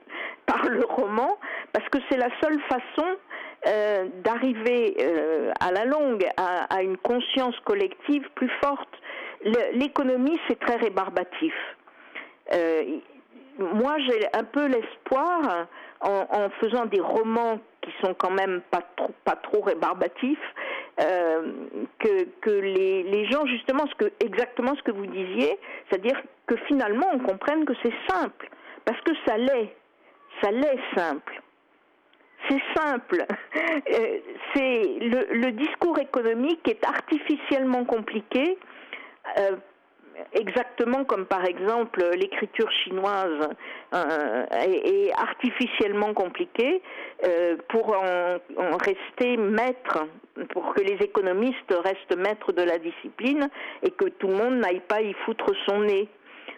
[0.47, 1.39] par le roman,
[1.73, 3.07] parce que c'est la seule façon
[3.69, 8.89] euh, d'arriver euh, à la longue à, une conscience collective plus forte.
[9.75, 11.55] L'économie, c'est très rébarbatif.
[12.53, 12.99] Euh,
[13.59, 15.67] moi, j'ai un peu l'espoir,
[16.01, 20.39] en, faisant des romans qui sont quand même pas trop, pas trop rébarbatifs,
[21.01, 21.53] euh,
[21.99, 27.19] que, les gens, justement, ce que, exactement ce que vous disiez, c'est-à-dire que finalement, on
[27.21, 28.51] comprenne que c'est simple,
[28.85, 29.75] parce que ça l'est,
[30.43, 31.43] ça l'est simple.
[32.49, 33.25] C'est simple.
[33.91, 34.19] Euh,
[34.55, 38.59] c'est le, le discours économique est artificiellement compliqué.
[39.39, 39.57] euh,
[40.33, 43.49] exactement comme par exemple l'écriture chinoise
[43.95, 46.83] euh, est, artificiellement compliquée
[47.25, 50.07] euh, pour en, en rester maître,
[50.51, 53.49] pour que les économistes restent maîtres de la discipline
[53.83, 56.09] et que tout le monde n'aille pas y foutre son nez.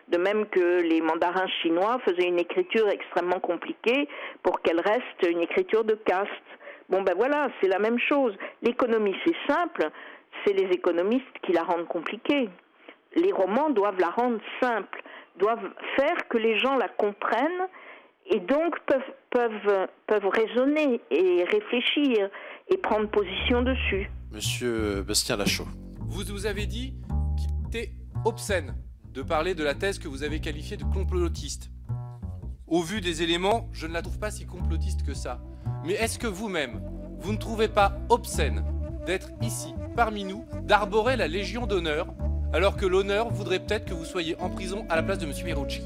[0.09, 4.07] De même que les mandarins chinois faisaient une écriture extrêmement compliquée
[4.43, 6.29] pour qu'elle reste une écriture de caste.
[6.91, 8.35] Bon ben voilà, c'est la même chose.
[8.63, 9.89] L'économie c'est simple,
[10.45, 12.51] c'est les économistes qui la rendent compliquée.
[13.17, 15.03] Les romans doivent la rendre simple,
[15.39, 17.69] doivent faire que les gens la comprennent
[18.27, 22.31] et donc peuvent, peuvent, peuvent raisonner et réfléchir
[22.69, 24.11] et prendre position dessus.
[24.33, 25.67] Monsieur Bastien Lachaud.
[26.09, 26.95] Vous vous avez dit
[27.37, 27.93] qu'il était
[28.25, 28.75] obscène
[29.13, 31.71] de parler de la thèse que vous avez qualifiée de complotiste.
[32.67, 35.41] Au vu des éléments, je ne la trouve pas si complotiste que ça.
[35.85, 36.81] Mais est-ce que vous-même,
[37.19, 38.65] vous ne trouvez pas obscène
[39.07, 42.07] d'être ici, parmi nous, d'arborer la Légion d'honneur,
[42.55, 45.33] alors que l'honneur voudrait peut-être que vous soyez en prison à la place de M.
[45.33, 45.83] Pierucci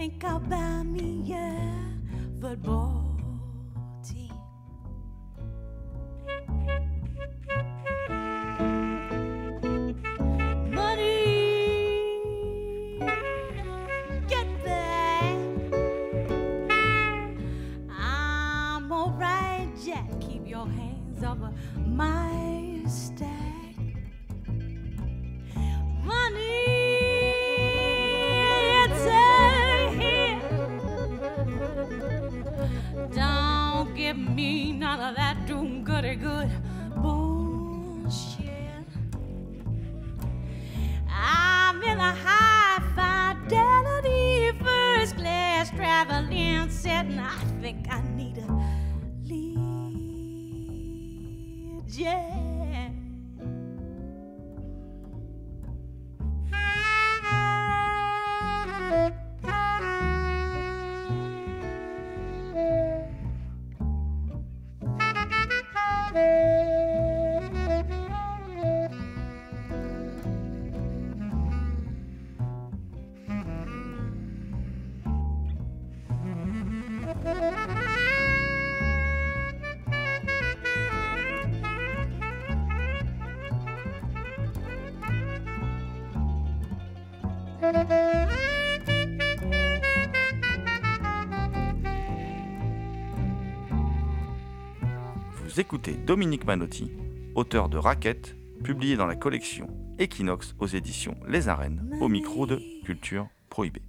[0.00, 1.60] think about me, yeah.
[2.40, 3.09] But boy.
[95.60, 96.90] Écoutez Dominique Manotti,
[97.34, 99.68] auteur de Raquette, publié dans la collection
[99.98, 103.82] Equinox aux éditions Les Arènes, au micro de Culture Prohibée.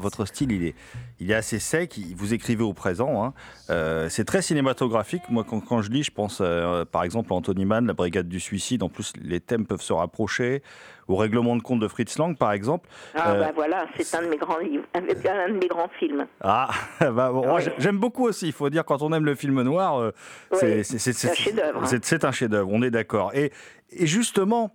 [0.00, 0.74] Votre style, il est,
[1.20, 1.98] il est assez sec.
[2.16, 3.22] Vous écrivez au présent.
[3.24, 3.34] hein.
[3.70, 5.22] Euh, c'est très cinématographique.
[5.30, 8.28] Moi, quand, quand je lis, je pense euh, par exemple à Anthony Mann, La Brigade
[8.28, 8.82] du Suicide.
[8.82, 10.62] En plus, les thèmes peuvent se rapprocher.
[11.08, 12.88] Au Règlement de compte de Fritz Lang, par exemple.
[13.16, 15.66] Ah Euh, bah voilà, c'est un de mes grands livres, un de un de mes
[15.66, 16.24] grands films.
[16.40, 18.46] Ah, bah, bon, moi, j'ai- j'aime beaucoup aussi.
[18.46, 20.12] Il faut dire, quand on aime le film noir, euh,
[20.52, 23.32] c'est Oui, un chef-d'œuvre, c'est- c'est un chef-d'œuvre, on est d'accord.
[23.34, 23.50] Et,
[23.90, 24.70] et justement,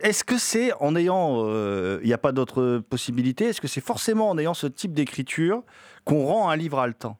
[0.00, 3.84] est-ce que c'est en ayant, euh, il n'y a pas d'autre possibilité, est-ce que c'est
[3.84, 5.62] forcément en ayant ce type d'écriture
[6.04, 7.16] qu'on rend un livre haletant?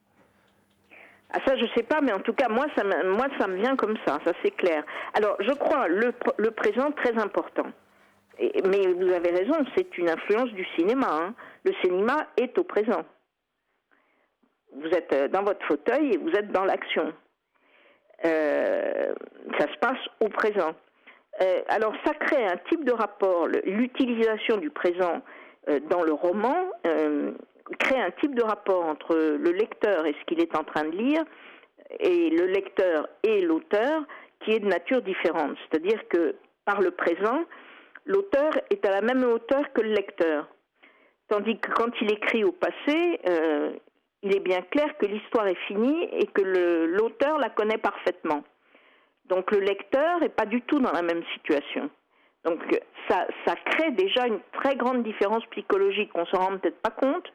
[1.31, 3.57] Ah ça je sais pas, mais en tout cas moi ça me, moi ça me
[3.57, 4.83] vient comme ça, ça c'est clair.
[5.13, 7.67] Alors je crois le, le présent très important.
[8.39, 11.07] Et- mais vous avez raison, c'est une influence du cinéma.
[11.11, 11.33] hein.
[11.65, 13.03] Le cinéma est au présent.
[14.75, 17.11] Vous êtes euh, dans votre fauteuil et vous êtes dans l'action.
[18.25, 19.13] Euh,
[19.59, 20.71] ça se passe au présent.
[21.41, 25.21] Euh, alors ça crée un type de rapport, l'utilisation du présent
[25.69, 26.55] euh, dans le roman
[26.87, 27.31] euh,
[27.79, 30.95] crée un type de rapport entre le lecteur et ce qu'il est en train de
[30.95, 31.23] lire
[31.99, 34.03] et le lecteur et l'auteur
[34.39, 35.57] qui est de nature différente.
[35.69, 37.43] C'est-à-dire que par le présent,
[38.05, 40.47] l'auteur est à la même hauteur que le lecteur.
[41.27, 43.19] Tandis que quand il écrit au passé,
[44.23, 48.43] il est bien clair que l'histoire est finie et que l'auteur la connaît parfaitement.
[49.29, 51.89] Donc le lecteur n'est pas du tout dans la même situation.
[52.43, 52.61] Donc
[53.09, 53.25] ça,
[53.65, 56.11] crée déjà une très grande différence psychologique.
[56.15, 57.31] On s'en rend peut-être pas compte,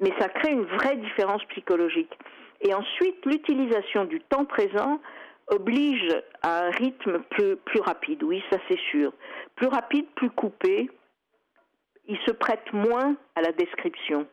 [0.00, 2.16] mais ça crée une vraie différence psychologique.
[2.60, 5.00] Et ensuite, l'utilisation du temps présent
[5.48, 6.08] oblige
[6.42, 9.12] à un rythme plus rapide, oui, ça c'est sûr.
[9.56, 10.88] Plus rapide, plus coupé.
[12.06, 14.26] Il se prête moins à la description.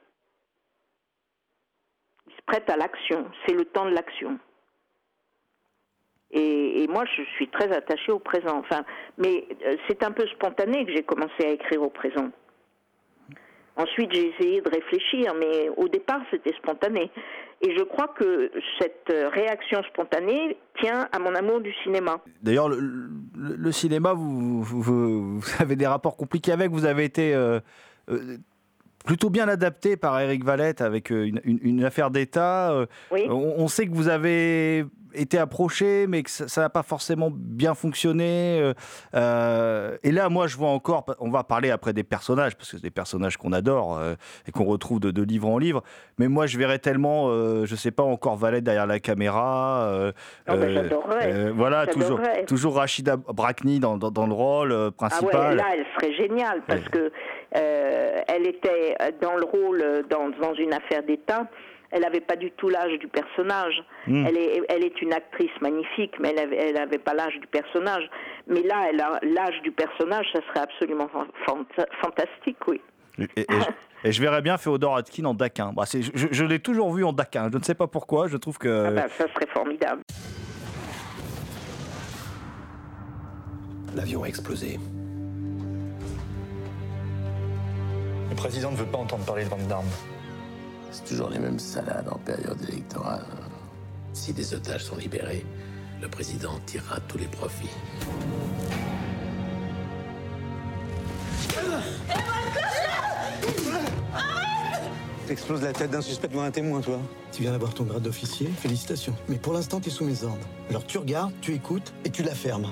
[2.27, 3.29] Il se prête à l'action.
[3.45, 4.39] C'est le temps de l'action.
[6.31, 8.59] Et, moi, je suis très attachée au présent.
[8.59, 8.83] Enfin,
[9.17, 12.29] mais euh, c'est un peu spontané que j'ai commencé à écrire au présent.
[13.75, 17.09] Ensuite, j'ai essayé de réfléchir, mais au départ, c'était spontané.
[17.61, 22.19] Et je crois que cette réaction spontanée tient à mon amour du cinéma.
[22.41, 26.71] D'ailleurs, le, cinéma, vous avez des rapports compliqués avec.
[26.71, 27.59] Vous avez été euh,
[28.09, 28.37] euh,
[29.05, 32.71] plutôt bien adapté par Eric Valette avec euh, une, une- une affaire d'État.
[32.71, 34.85] Euh, On, on sait que vous avez
[35.15, 38.73] été approché, mais que ça n'a pas forcément bien fonctionné.
[39.15, 42.77] euh, et là, moi, je vois encore, on va parler après des personnages, parce que
[42.77, 44.13] c'est des personnages qu'on adore euh,
[44.47, 45.81] et qu'on retrouve de, de livre en livre.
[46.19, 49.81] Mais moi, je verrais tellement, euh, je sais pas, encore Valette derrière la caméra.
[49.88, 50.12] euh,
[50.45, 50.67] Ah bah,
[51.55, 55.49] voilà, toujours, toujours Rachida Brakni dans, dans, dans le rôle euh, Ah principal.
[55.51, 57.12] ouais, là, elle serait géniale parce que
[57.55, 61.47] euh, elle était dans le rôle euh, dans, dans une affaire d'État.
[61.91, 63.83] Elle n'avait pas du tout l'âge du personnage.
[64.05, 64.25] Mm.
[64.27, 68.04] Elle, est, elle est une actrice magnifique, mais elle n'avait pas l'âge du personnage.
[68.45, 72.79] Mais là, elle a l'âge du personnage, ça serait absolument fan- fanta- fantastique, oui.
[73.17, 73.65] Et, et je,
[74.08, 75.73] et je verrais bien Féodor Atkin en Daquin.
[75.73, 77.50] Bah, c'est- je je l'ai toujours vu en Daquin.
[77.52, 78.27] Je ne sais pas pourquoi.
[78.27, 78.85] Je trouve que.
[78.87, 80.02] Ah bah, ça serait formidable.
[83.95, 84.77] L'avion a explosé.
[88.30, 89.86] Le président ne veut pas entendre parler de vente d'armes.
[90.92, 93.25] C'est toujours les mêmes salades en période électorale.
[94.13, 95.46] Si des otages sont libérés,
[96.02, 97.69] le président tirera tous les profits.
[105.27, 107.00] T'exploses la tête d'un suspect devant un témoin, toi.
[107.32, 109.15] Tu viens d'avoir ton grade d'officier, félicitations.
[109.27, 110.48] Mais pour l'instant, tu es sous mes ordres.
[110.69, 112.71] Alors tu regardes, tu écoutes et tu la fermes.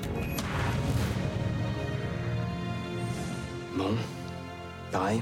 [3.76, 3.96] Bon,
[4.92, 5.22] pareil.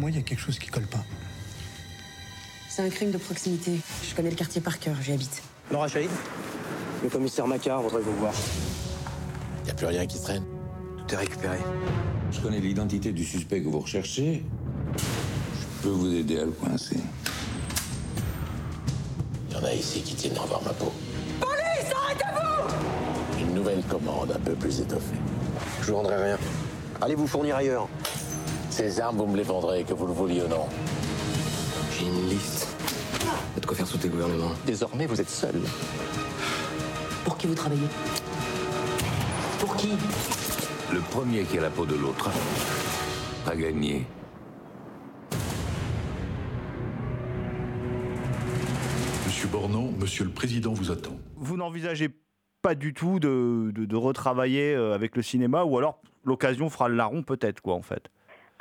[0.00, 1.04] Moi, il y a quelque chose qui colle pas.
[2.70, 3.72] C'est un crime de proximité.
[4.08, 5.42] Je connais le quartier par cœur, j'y habite.
[5.70, 6.10] Laura Shahid
[7.02, 8.32] Le commissaire Macquart voudrait vous voir.
[9.66, 10.44] Y a plus rien qui traîne
[10.96, 11.58] Tout est récupéré.
[12.32, 14.42] Je connais l'identité du suspect que vous recherchez.
[14.96, 16.96] Je peux vous aider à le coincer.
[19.52, 20.92] Y en a ici qui tiennent à revoir ma peau.
[21.40, 25.16] Police, arrêtez-vous Une nouvelle commande un peu plus étoffée.
[25.82, 26.38] Je vous vendrai rien.
[27.02, 27.88] Allez vous fournir ailleurs.
[28.70, 30.66] Ces armes, vous me les vendrez, que vous le vouliez ou non.
[31.98, 32.68] J'ai une liste.
[33.60, 34.50] De quoi faire sauter le gouvernement.
[34.64, 35.54] Désormais, vous êtes seul.
[37.24, 37.86] Pour qui vous travaillez?
[39.58, 39.90] Pour qui?
[40.92, 42.30] Le premier qui a la peau de l'autre
[43.46, 44.06] a gagné.
[49.26, 51.16] Monsieur Bornand, monsieur le président vous attend.
[51.36, 52.08] Vous n'envisagez
[52.62, 56.88] pas du tout de, de- de retravailler euh, avec le cinéma ou alors l'occasion fera
[56.88, 58.08] le larron peut-être quoi en fait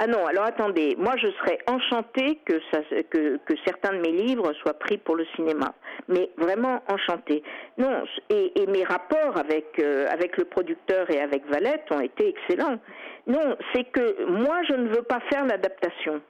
[0.02, 2.80] Ah non, alors attendez, moi je serais enchantée que, ça,
[3.10, 5.74] que, que certains de mes livres soient pris pour le cinéma,
[6.08, 7.44] mais vraiment enchantée.
[7.78, 12.30] Non, et, et mes rapports avec, euh, avec le producteur et avec Valette ont été
[12.30, 12.80] excellents.
[13.28, 16.22] Non, c'est que moi je ne veux pas faire l'adaptation.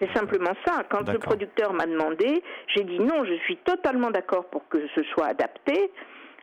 [0.00, 0.82] C'est simplement ça.
[0.90, 2.42] Quand le producteur m'a demandé,
[2.74, 5.92] j'ai dit non, je suis totalement d'accord pour que ce soit adapté.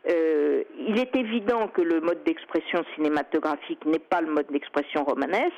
[0.07, 5.53] Euh, il est évident que le mode d'expression cinématographique n'est pas le mode d'expression romanesque,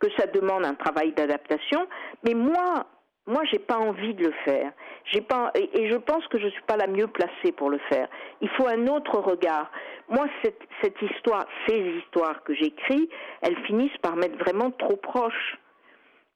[0.00, 1.86] que ça demande un travail d'adaptation,
[2.24, 2.86] mais moi,
[3.26, 4.72] moi, j'ai pas envie de le faire.
[5.06, 8.08] J'ai pas, et, je pense que je suis pas la mieux placée pour le faire.
[8.40, 9.70] Il faut un autre regard.
[10.08, 13.08] Moi, cette histoire, ces histoires que j'écris,
[13.40, 15.58] elles finissent par m'être vraiment trop proches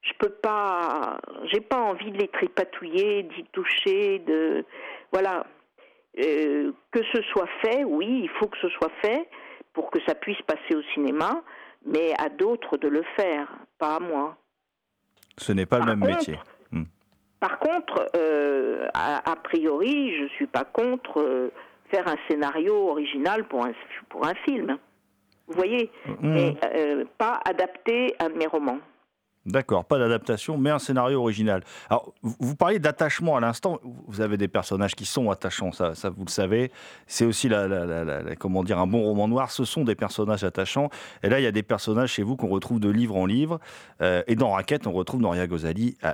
[0.03, 1.19] je peux pas,
[1.51, 4.65] j'ai pas envie de les tripatouiller, d'y toucher, de,
[5.13, 5.45] voilà,
[6.19, 9.29] Euh, que ce soit fait, oui, il faut que ce soit fait
[9.73, 11.43] pour que ça puisse passer au cinéma,
[11.87, 13.49] mais à d'autres de le faire,
[13.79, 14.37] pas à moi.
[15.37, 16.39] Ce n'est pas le même contre- métier.
[16.73, 16.85] Hmm.
[17.39, 21.51] Par contre, euh, a, a priori, je suis pas contre euh,
[21.91, 23.73] faire un scénario original pour un,
[24.09, 24.77] pour un film.
[25.47, 25.91] Vous voyez,
[26.21, 27.41] mais euh, pas
[28.19, 28.81] un de mes romans.
[29.49, 31.65] D'accord, pas d'adaptation, mais un scénario original.
[31.89, 33.81] Alors, vous, parliez d'attachement à l'instant.
[34.07, 36.71] Vous avez des personnages qui sont attachants, ça, vous le savez.
[37.07, 39.51] C'est aussi la, comment dire un bon roman noir.
[39.51, 40.91] Ce sont des personnages attachants.
[41.23, 43.59] Et là, il y a des personnages chez vous qu'on retrouve de livre en livre.
[44.03, 45.97] Euh, et dans Raquette, on retrouve Noria Ghazali.
[46.05, 46.13] euh,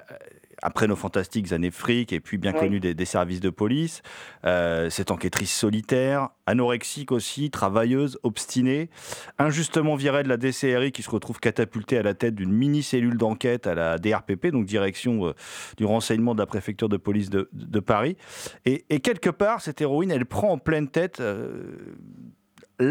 [0.63, 2.61] après nos fantastiques années fric et puis bien Oui.
[2.61, 4.03] connues des, des services de police,
[4.45, 8.91] euh, cette enquêtrice solitaire, anorexique aussi, travailleuse, obstinée,
[9.39, 13.67] injustement virée de la DCRI qui se retrouve catapultée à la tête d'une mini-cellule d'enquête
[13.67, 15.33] à la DRPP, donc direction euh,
[15.77, 18.17] du renseignement de la préfecture de police de, de Paris.
[18.65, 21.77] Et, et quelque part, cette héroïne, elle prend en pleine tête euh,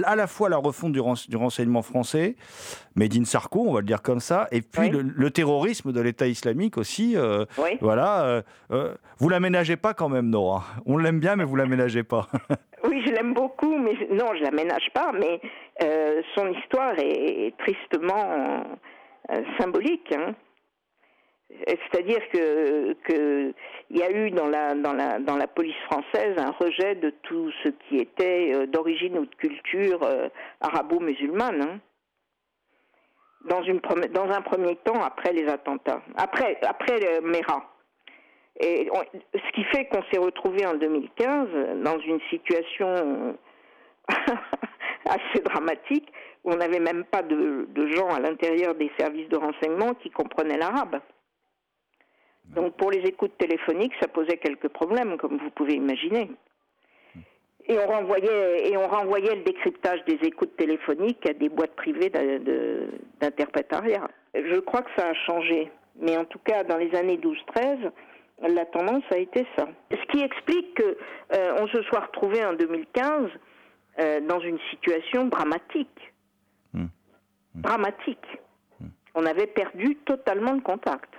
[0.06, 2.36] à la fois la refonte du, rense- du renseignement français,
[2.96, 6.00] Made in Sarko, on va le dire comme ça, et puis le, le terrorisme de
[6.02, 7.16] l'État islamique aussi.
[7.18, 7.46] euh,
[7.82, 10.64] Voilà, euh, euh, vous l'aménagez pas quand même, Nora.
[10.86, 12.28] On l'aime bien, mais vous l'aménagez pas.
[12.86, 15.40] Oui, je l'aime beaucoup, mais je- non, je la ménage pas, mais
[15.84, 18.66] euh, son histoire est tristement
[19.58, 20.14] symbolique.
[20.14, 20.36] hein.
[21.68, 23.54] C'est-à-dire que que
[23.90, 28.52] il y a eu dans la police française un rejet de tout ce qui était
[28.54, 30.30] euh, d'origine ou de culture euh,
[30.62, 31.62] arabo-musulmane.
[31.62, 31.80] hein.
[33.46, 33.82] Dans une
[34.14, 37.70] dans un premier temps après les attentats, après après Mera.
[38.62, 43.36] Ce qui fait qu'on s'est retrouvé en 2015 dans une situation
[45.06, 46.10] assez dramatique
[46.46, 50.58] où on n'avait même pas de gens à l'intérieur des services de renseignement qui comprenaient
[50.58, 51.02] l'arabe.
[52.50, 56.30] Donc pour les écoutes téléphoniques, ça posait quelques problèmes, comme vous pouvez imaginer.
[57.66, 62.10] Et on renvoyait, et on renvoyait le décryptage des écoutes téléphoniques à des boîtes privées
[63.22, 64.10] d'interprétariat.
[64.36, 65.72] Je crois que ça a changé.
[66.00, 67.92] Mais en tout cas, dans les années 12-13,
[68.42, 69.68] la tendance a été ça.
[69.92, 73.30] Ce qui explique qu'on se soit retrouvé en 2015
[74.00, 76.14] euh, dans une situation dramatique.
[77.56, 78.26] Dramatique.
[79.14, 81.13] On avait perdu totalement le contact.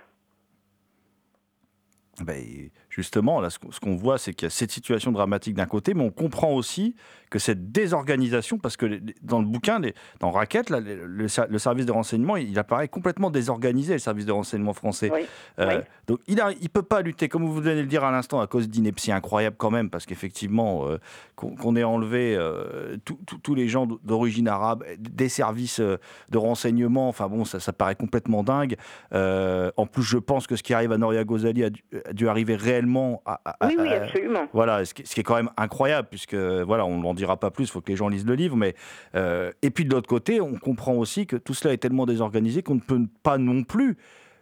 [2.20, 5.95] Ben, justement, là, ce qu'on voit, c'est qu'il y a cette situation dramatique d'un côté,
[5.95, 6.95] mais on comprend aussi
[7.30, 9.80] que cette désorganisation, parce que dans le bouquin,
[10.20, 13.99] dans Raquette, là, le, le ser- le service de renseignement, il apparaît complètement désorganisé, le
[13.99, 15.11] service de renseignement français.
[15.59, 15.66] Euh,
[16.07, 18.47] Donc, il ne peut pas lutter, comme vous venez de le dire à l'instant, à
[18.47, 20.99] cause d'inepties incroyables quand même, parce qu'effectivement, euh,
[21.34, 22.97] qu'on ait enlevé euh,
[23.42, 28.45] tous- les gens d'origine arabe, des services de renseignement, enfin bon, ça, ça paraît complètement
[28.45, 28.76] dingue.
[29.12, 32.28] En plus, je pense que ce qui arrive à Noria Ghazali a dû, a dû
[32.28, 32.84] arriver réellement
[33.24, 34.47] à, à- Oui, oui, absolument.
[34.53, 37.51] Voilà, ce qui, ce qui est quand même incroyable, puisque voilà, on n'en dira pas
[37.51, 38.57] plus, il faut que les gens lisent le livre.
[38.57, 38.74] Mais,
[39.14, 42.62] euh, et puis de l'autre côté, on comprend aussi que tout cela est tellement désorganisé
[42.62, 43.97] qu'on ne peut pas non plus,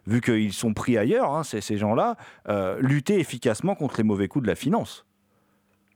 [0.06, 2.16] vu qu'ils sont pris ailleurs, hein, ces, ces gens-là,
[2.48, 5.06] euh, lutter efficacement contre les mauvais coups de la finance.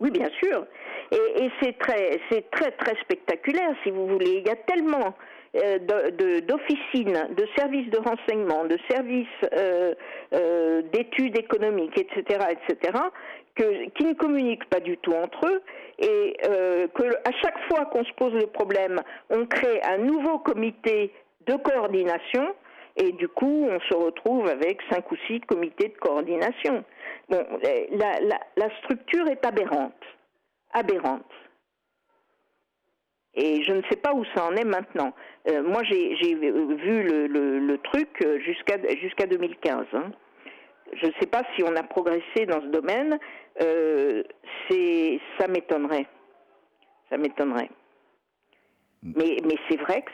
[0.00, 0.64] Oui, bien sûr.
[1.12, 4.42] Et, et c'est très, c'est très, très spectaculaire, si vous voulez.
[4.44, 5.14] Il y a tellement
[5.56, 9.26] euh, de- de- d'officines, de, services de renseignement, de services
[9.56, 9.94] euh,
[10.34, 12.98] euh, d'études économiques, etc., etc.,
[13.56, 15.62] qui ne communiquent pas du tout entre eux,
[15.98, 19.00] et euh, que à chaque fois qu'on se pose le problème,
[19.30, 21.10] on crée un nouveau comité
[21.46, 22.54] de coordination,
[22.96, 26.84] et du coup, on se retrouve avec cinq ou six comités de coordination.
[27.30, 27.44] Bon,
[27.92, 28.18] la,
[28.56, 30.04] la structure est aberrante,
[30.72, 31.24] aberrante.
[33.36, 35.12] Et je ne sais pas où ça en est maintenant.
[35.48, 39.86] Euh, moi, j'ai vu le, truc euh, jusqu'à jusqu'à 2015.
[39.92, 40.10] hein.
[40.94, 43.18] Je ne sais pas si on a progressé dans ce domaine.
[43.60, 44.22] Euh,
[45.38, 46.06] ça m'étonnerait.
[47.10, 47.70] Ça m'étonnerait.
[49.02, 50.10] Mais, mais c'est vrai que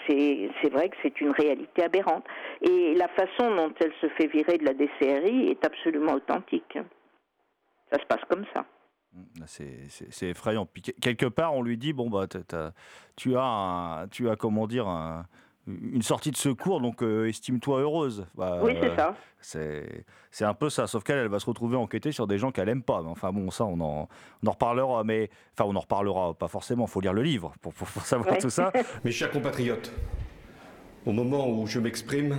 [0.61, 2.25] c'est vrai que c'est une réalité aberrante.
[2.61, 6.77] Et la façon dont elle se fait virer de la DCRI est absolument authentique.
[7.91, 8.65] Ça se passe comme ça.
[9.47, 10.67] C'est- effrayant.
[10.67, 12.27] Puis que- quelque part, on lui dit bon bah
[13.17, 15.27] tu as un- tu as comment dire un-
[15.69, 18.27] une sortie de secours, donc euh, estime-toi heureuse.
[18.35, 19.15] Bah, Oui, c'est euh, ça.
[19.41, 20.87] C'est c'est un peu ça.
[20.87, 23.01] Sauf qu'elle, elle va se retrouver enquêtée sur des gens qu'elle aime pas.
[23.03, 24.09] Mais enfin bon, ça on en,
[24.43, 25.05] on en reparlera.
[25.05, 26.87] Mais enfin on en reparlera pas forcément.
[26.87, 28.73] Faut lire le livre pour, pour- pour savoir tout ça.
[29.05, 29.93] Mes chers compatriotes,
[31.07, 32.39] au moment où je m'exprime,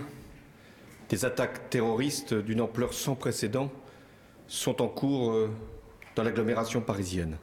[1.10, 3.72] des attaques terroristes d'une ampleur sans précédent
[4.48, 5.50] sont en cours euh,
[6.16, 7.38] dans l'agglomération parisienne.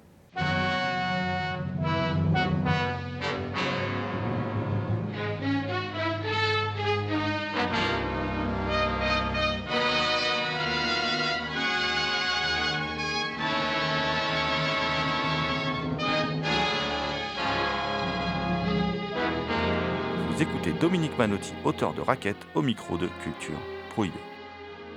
[20.40, 23.58] Vous écoutez Dominique Manotti, auteur de Raquette, au micro de Culture
[23.90, 24.16] Prohibée.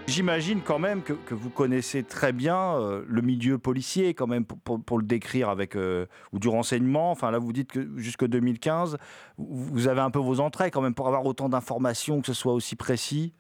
[0.08, 4.82] J'imagine quand même que, vous connaissez très bien euh, le milieu policier, quand même, pour,
[4.84, 5.76] pour- le décrire avec.
[5.76, 7.12] euh, ou du renseignement.
[7.12, 8.98] Enfin, là, vous dites que jusque 2015,
[9.38, 12.54] vous, avez un peu vos entrailles, quand même, pour avoir autant d'informations, que ce soit
[12.54, 13.34] aussi précis.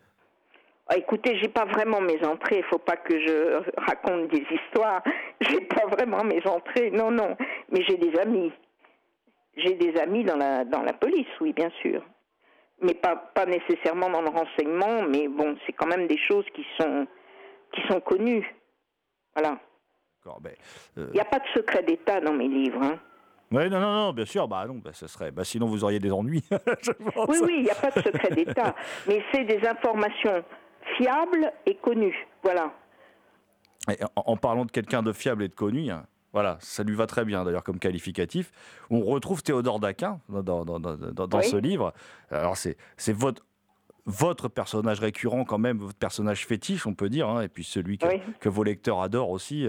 [0.87, 2.57] Ah, écoutez, j'ai pas vraiment mes entrées.
[2.59, 5.01] Il faut pas que je raconte des histoires.
[5.41, 6.89] J'ai pas vraiment mes entrées.
[6.91, 7.35] Non, non.
[7.71, 8.51] Mais j'ai des amis.
[9.57, 12.01] J'ai des amis dans la dans la police, oui, bien sûr.
[12.83, 15.03] Mais pas pas nécessairement dans le renseignement.
[15.03, 17.07] Mais bon, c'est quand même des choses qui sont
[17.73, 18.55] qui sont connues.
[19.35, 19.57] Voilà.
[20.41, 20.51] Ben,
[20.97, 22.81] euh, Il n'y a pas de secret d'État dans mes livres.
[22.81, 22.97] Hein.
[23.51, 24.47] ouais, non, non, non, bien sûr.
[24.47, 25.31] Bah non, bah, ce serait.
[25.31, 26.43] Bah, sinon, vous auriez des ennuis.
[26.81, 27.27] je pense.
[27.27, 28.75] Oui, oui, il n'y a pas de secret d'État.
[29.07, 30.43] Mais c'est des informations
[30.97, 32.25] fiables et connues.
[32.41, 32.71] Voilà.
[33.89, 36.95] Et en, en parlant de quelqu'un de fiable et de connu, hein, voilà, ça lui
[36.95, 38.51] va très bien d'ailleurs comme qualificatif.
[38.89, 41.45] On retrouve Théodore Daquin dans, dans- dans- Oui.
[41.47, 41.93] ce livre.
[42.31, 42.75] Alors c'est
[43.13, 43.43] votre
[44.05, 47.97] votre personnage récurrent quand même, votre personnage fétiche, on peut dire, hein, et puis celui
[47.97, 48.21] que, Oui.
[48.41, 49.65] que vos lecteurs adorent aussi.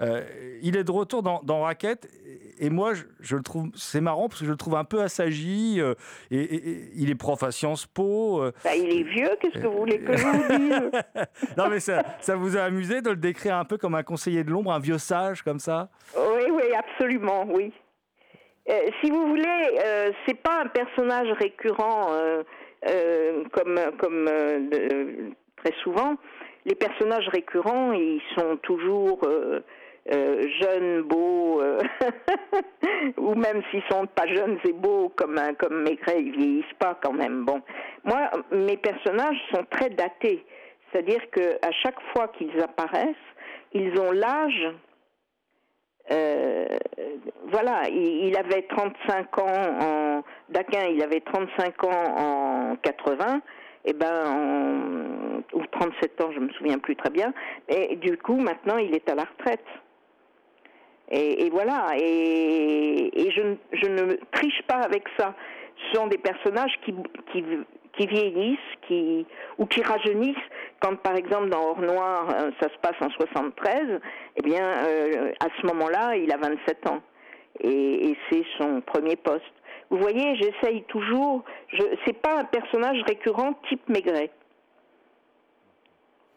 [0.00, 0.22] Euh,
[0.62, 2.06] il est de retour dans, dans Raquette,
[2.58, 5.00] et moi, je, je le trouve, c'est marrant parce que je le trouve un peu
[5.00, 5.76] assagi.
[5.80, 5.94] euh,
[6.30, 8.42] et, et- et il est prof à Sciences Po.
[8.42, 10.90] euh, Bah, il est vieux, qu'est-ce que vous voulez que je vous dise?
[11.56, 14.44] Non, mais ça, ça vous a amusé de le décrire un peu comme un conseiller
[14.44, 15.88] de l'ombre, un vieux sage comme ça?
[16.16, 17.72] Oui, oui, absolument, oui.
[18.68, 22.08] Euh, si vous voulez, euh, c'est pas un personnage récurrent
[22.88, 26.14] euh, comme, euh, très souvent.
[26.64, 29.60] Les personnages récurrents, ils sont toujours euh,
[30.60, 31.62] jeunes, beaux,
[33.16, 37.12] ou même s'ils sont pas jeunes et beaux comme comme Maigret, ils vieillissent pas quand
[37.12, 37.44] même.
[37.44, 37.60] Bon,
[38.04, 40.44] moi, mes personnages sont très datés,
[40.90, 43.16] c'est-à-dire que à chaque fois qu'ils apparaissent,
[43.72, 44.74] ils ont l'âge
[47.50, 53.40] voilà, il, il avait 35 ans en Daquin, il avait 35 ans en 80,
[53.84, 57.32] et ben en- ou 37 ans, je me souviens plus très bien.
[57.68, 59.64] Et du coup, maintenant, il est à la retraite.
[61.10, 65.34] Et, voilà, et, je, ne- triche pas avec ça.
[65.90, 66.94] Ce sont des personnages qui,
[67.32, 69.26] qui, vieillissent, qui,
[69.56, 70.36] ou qui rajeunissent.
[70.80, 74.00] Quand par exemple dans Or Noir, euh, ça se passe en 73,
[74.36, 77.00] eh bien euh, à ce moment-là, il a 27 ans.
[77.60, 79.42] Et c'est son premier poste.
[79.90, 84.30] Vous voyez, j'essaye toujours, je, c'est pas un personnage récurrent type Maigret.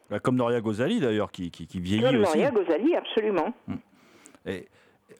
[0.09, 2.37] Bah, Comme Noria Gozali d'ailleurs, qui, qui, qui vieillit Comme aussi.
[2.37, 3.53] Noria Gozali, absolument.
[4.45, 4.67] Et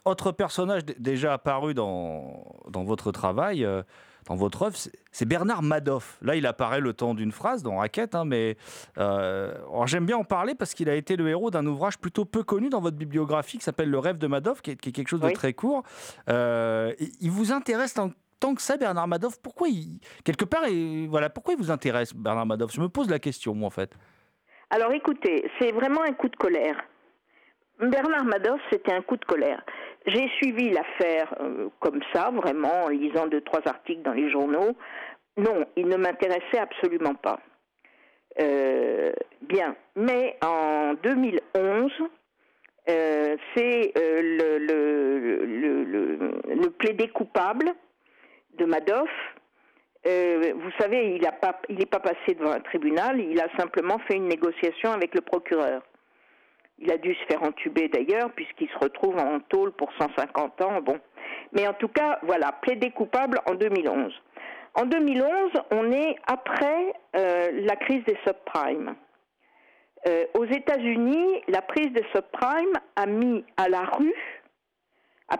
[0.05, 3.83] autre personnage déjà apparu dans, dans votre travail, euh,
[4.27, 4.75] dans votre œuvre,
[5.11, 6.17] c'est- Bernard Madoff.
[6.21, 8.55] Là, il apparaît le temps d'une phrase dans Raquette, hein, mais
[8.97, 9.53] euh,
[9.85, 12.69] j'aime bien en parler parce qu'il a été le héros d'un ouvrage plutôt peu connu
[12.69, 15.19] dans votre bibliographie qui s'appelle Le rêve de Madoff, qui est, qui est quelque chose
[15.21, 15.83] de très court.
[16.29, 19.39] Euh, il- il vous intéresse tant, tant que ça, Bernard Madoff?
[19.41, 22.71] Pourquoi il, quelque part, il- voilà, pourquoi il vous intéresse, Bernard Madoff?
[22.73, 23.91] Je me pose la question, moi, en fait.
[24.69, 26.77] Alors écoutez, c'est vraiment un coup de colère.
[27.81, 29.63] Bernard Madoff, c'était un coup de colère.
[30.05, 34.77] J'ai suivi l'affaire euh, comme ça, vraiment, en lisant deux, trois articles dans les journaux.
[35.37, 37.39] Non, il ne m'intéressait absolument pas.
[38.39, 39.11] Euh,
[39.41, 41.91] bien, mais en 2011,
[42.89, 47.73] euh, c'est le, le, plaidé coupable
[48.57, 49.09] de Madoff.
[50.05, 51.21] Vous savez, il
[51.77, 55.81] n'est pas passé devant un tribunal, il a simplement fait une négociation avec le procureur.
[56.81, 60.81] Il a dû se faire entuber d'ailleurs, puisqu'il se retrouve en tôle pour 150 ans.
[60.81, 60.99] Bon.
[61.53, 64.11] Mais en tout cas, voilà, plaidé coupable en 2011.
[64.73, 68.95] En 2011, on est après euh, la crise des subprimes.
[70.07, 74.15] Euh, aux États-Unis, la prise des subprimes a mis à la rue,
[75.29, 75.37] a,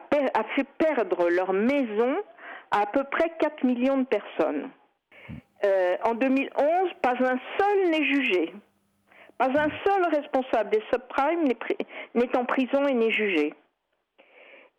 [0.55, 2.15] fait perdre leur maison
[2.71, 4.69] à à peu près 4 millions de personnes.
[5.65, 8.53] Euh, en 2011, pas un seul n'est jugé.
[9.41, 11.51] Pas un seul responsable des subprimes
[12.13, 13.55] n'est en prison et n'est jugé.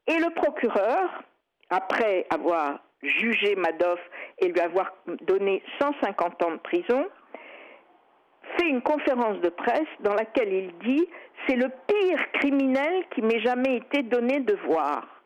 [0.07, 1.25] Et le procureur,
[1.69, 3.99] après avoir jugé Madoff
[4.39, 4.93] et lui avoir
[5.23, 7.09] donné 150 ans de prison,
[8.57, 11.09] fait une conférence de presse dans laquelle il dit
[11.49, 15.25] c'est le pire criminel qui m'ait jamais été donné de voir.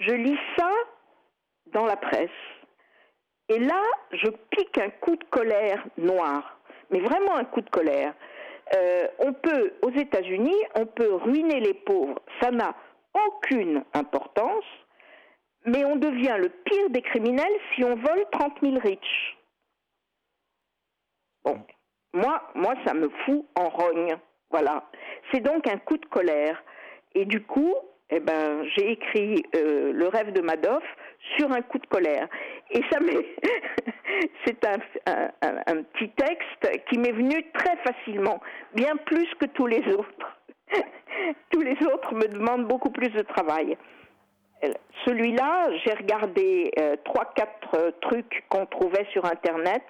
[0.00, 0.72] Je lis ça
[1.66, 2.28] dans la presse.
[3.50, 6.58] Et là, je pique un coup de colère noir,
[6.90, 8.14] mais vraiment un coup de colère.
[8.74, 12.74] Euh, on peut, aux États-Unis, on peut ruiner les pauvres, ça n'a
[13.26, 14.64] aucune importance,
[15.66, 19.36] mais on devient le pire des criminels si on vole 30 000 riches.
[21.44, 21.58] Bon,
[22.14, 24.16] moi, moi, ça me fout en rogne.
[24.50, 24.84] Voilà.
[25.30, 26.62] C'est donc un coup de colère.
[27.14, 27.74] Et du coup,
[28.10, 30.84] eh ben, j'ai écrit euh, Le rêve de Madoff
[31.36, 32.28] sur un coup de colère.
[32.70, 33.12] Et ça m'est.
[34.44, 34.78] C'est un,
[35.94, 38.40] petit texte qui m'est venu très facilement,
[38.74, 40.38] bien plus que tous les autres.
[41.50, 43.76] tous les autres me demandent beaucoup plus de travail.
[44.64, 44.70] Euh,
[45.04, 49.82] Celui-là, j'ai regardé euh, trois, quatre euh, trucs qu'on trouvait sur Internet.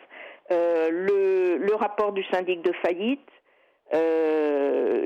[0.51, 3.28] Euh, le, rapport du syndic de faillite,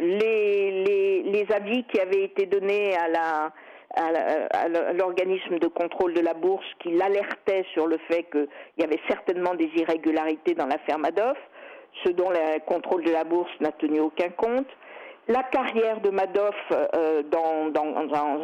[0.07, 3.53] les avis qui avaient été donnés à la
[3.97, 9.01] à l'organisme de contrôle de la bourse qui l'alertait sur le fait qu'il y avait
[9.09, 11.39] certainement des irrégularités dans l'affaire Madoff,
[12.05, 14.69] ce dont le contrôle de la bourse n'a tenu aucun compte.
[15.29, 17.73] La carrière de Madoff euh, dans,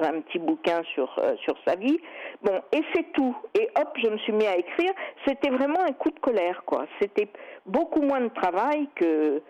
[0.02, 2.00] un petit bouquin sur, euh, sur sa vie.
[2.42, 3.36] Bon, et c'est tout.
[3.54, 4.90] Et hop, je me suis mis à écrire.
[5.24, 6.86] C'était vraiment un coup de colère, quoi.
[7.00, 7.28] C'était
[7.66, 9.40] beaucoup moins de travail que,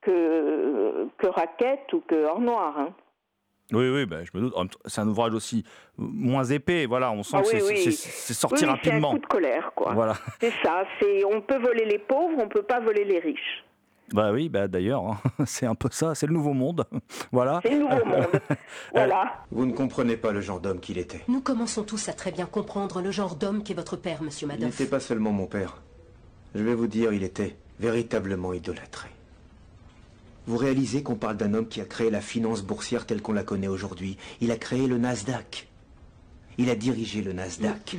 [0.00, 2.78] que, que Raquette ou que Hors Noir.
[2.78, 2.92] hein.
[3.72, 4.54] Oui, oui, bah, je me doute.
[4.86, 5.62] C'est un ouvrage aussi
[5.98, 6.86] euh, moins épais.
[6.86, 7.78] Voilà, on sent Ah que oui, c'est- oui.
[7.84, 9.10] c'est c'est sorti Oui, rapidement.
[9.10, 9.92] C'est un coup de colère, quoi.
[9.92, 10.14] Voilà.
[10.40, 10.84] C'est ça.
[11.00, 13.64] C'est on peut voler les pauvres, on peut pas voler les riches.
[14.14, 16.86] Bah oui, bah d'ailleurs, hein, c'est un peu ça, c'est le nouveau monde.
[17.32, 17.60] voilà.
[17.62, 18.26] C'est le nouveau monde.
[18.94, 19.44] Voilà.
[19.50, 21.22] Vous ne comprenez pas le genre d'homme qu'il était.
[21.28, 24.48] Nous commençons tous à très bien comprendre le genre d'homme qu'est votre père, monsieur Il
[24.48, 24.70] Madoff.
[24.80, 25.82] n'était pas seulement mon père.
[26.54, 29.10] Je vais vous dire, il était véritablement idolâtré.
[30.48, 33.42] Vous réalisez qu'on parle d'un homme qui a créé la finance boursière telle qu'on la
[33.42, 34.16] connaît aujourd'hui.
[34.40, 35.68] Il a créé le Nasdaq.
[36.56, 37.96] Il a dirigé le Nasdaq.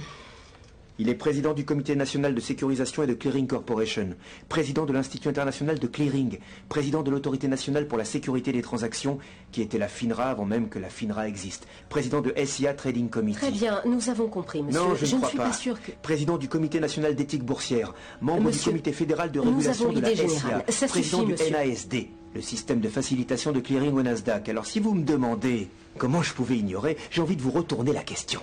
[0.98, 4.10] Il est président du Comité national de sécurisation et de Clearing Corporation,
[4.50, 9.20] président de l'Institut international de clearing, président de l'Autorité nationale pour la sécurité des transactions,
[9.54, 13.40] qui était la FINRA avant même que la FINRA existe, président de SIA Trading Committee.
[13.40, 14.82] Très bien, nous avons compris, monsieur.
[14.82, 15.46] Non, je, ne ne crois suis pas.
[15.46, 15.92] pas sûre que.
[16.02, 19.94] Président du Comité national d'éthique boursière, membre Monsieur, du Comité fédéral de nous régulation avons
[19.94, 20.64] de la SIA.
[20.68, 21.52] Ça président suffit, du monsieur.
[21.52, 21.96] NASD,
[22.36, 24.50] le système de facilitation de clearing au Nasdaq.
[24.50, 25.68] Alors si vous me demandez
[25.98, 28.42] comment je pouvais ignorer, j'ai envie de vous retourner la question.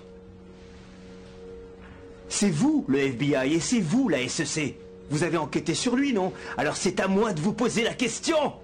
[2.29, 4.77] C'est vous le FBI et c'est vous la SEC.
[5.11, 6.33] Vous avez enquêté sur lui, non?
[6.59, 8.55] Alors c'est à moi de vous poser la question.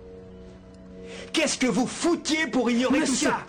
[1.32, 3.28] Qu'est-ce que vous foutiez pour ignorer Monsieur.
[3.30, 3.46] tout ça?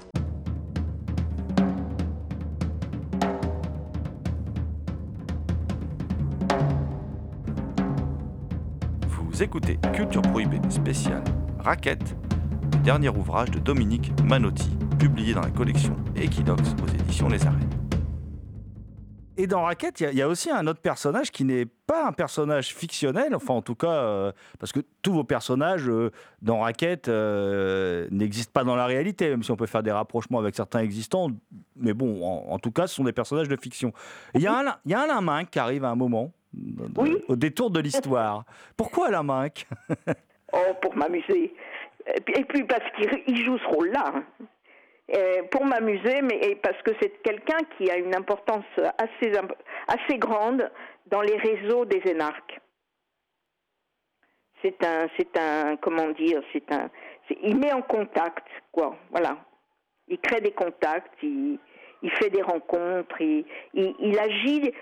[9.07, 11.24] Vous écoutez Culture Prohibée spéciale
[11.64, 12.16] Raquette,
[12.74, 17.70] le dernier ouvrage de Dominique Manotti, publié dans la collection Equinox aux éditions Les Arènes.
[19.36, 21.66] Et dans Raquette, il y a- il y, a aussi un autre personnage qui n'est
[21.66, 26.11] pas un personnage fictionnel, enfin en tout cas, euh, parce que tous vos personnages euh,
[26.43, 30.38] dans Raquette euh, n'existent pas dans la réalité, même si on peut faire des rapprochements
[30.38, 31.30] avec certains existants.
[31.76, 33.91] Mais bon, en, en tout cas, ce sont des personnages de fiction.
[34.36, 37.24] Il y a un, il y a un Laminck qui arrive à un moment, de-
[37.28, 38.45] au détour de l'histoire.
[38.78, 39.68] Pourquoi Laminck
[40.53, 41.53] Oh, pour m'amuser.
[42.07, 44.13] Et puis, parce qu'il il joue ce rôle-là.
[44.15, 44.23] hein.
[45.51, 48.65] Pour m'amuser, mais et parce que c'est quelqu'un qui a une importance
[48.97, 49.31] assez,
[49.87, 50.71] assez grande
[51.07, 52.59] dans les réseaux des énarques.
[54.61, 56.89] C'est un, c'est un, comment dire, c'est un,
[57.41, 58.95] il met en contact, quoi.
[59.11, 59.37] Voilà.
[60.07, 61.59] Il crée des contacts, il,
[62.19, 63.45] fait des rencontres, il,
[64.19, 64.73] agit,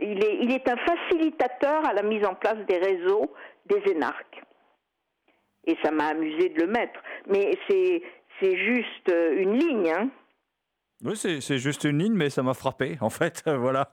[0.00, 3.32] il, est, il est un facilitateur à la mise en place des réseaux
[3.66, 4.42] des énarques.
[5.66, 7.00] Et ça m'a amusé de le mettre.
[7.28, 8.02] Mais c'est,
[8.40, 10.08] c'est juste euh, une ligne, hein.
[11.04, 13.42] Oui, c'est c'est juste une ligne, mais ça m'a frappé, en fait.
[13.46, 13.88] voilà.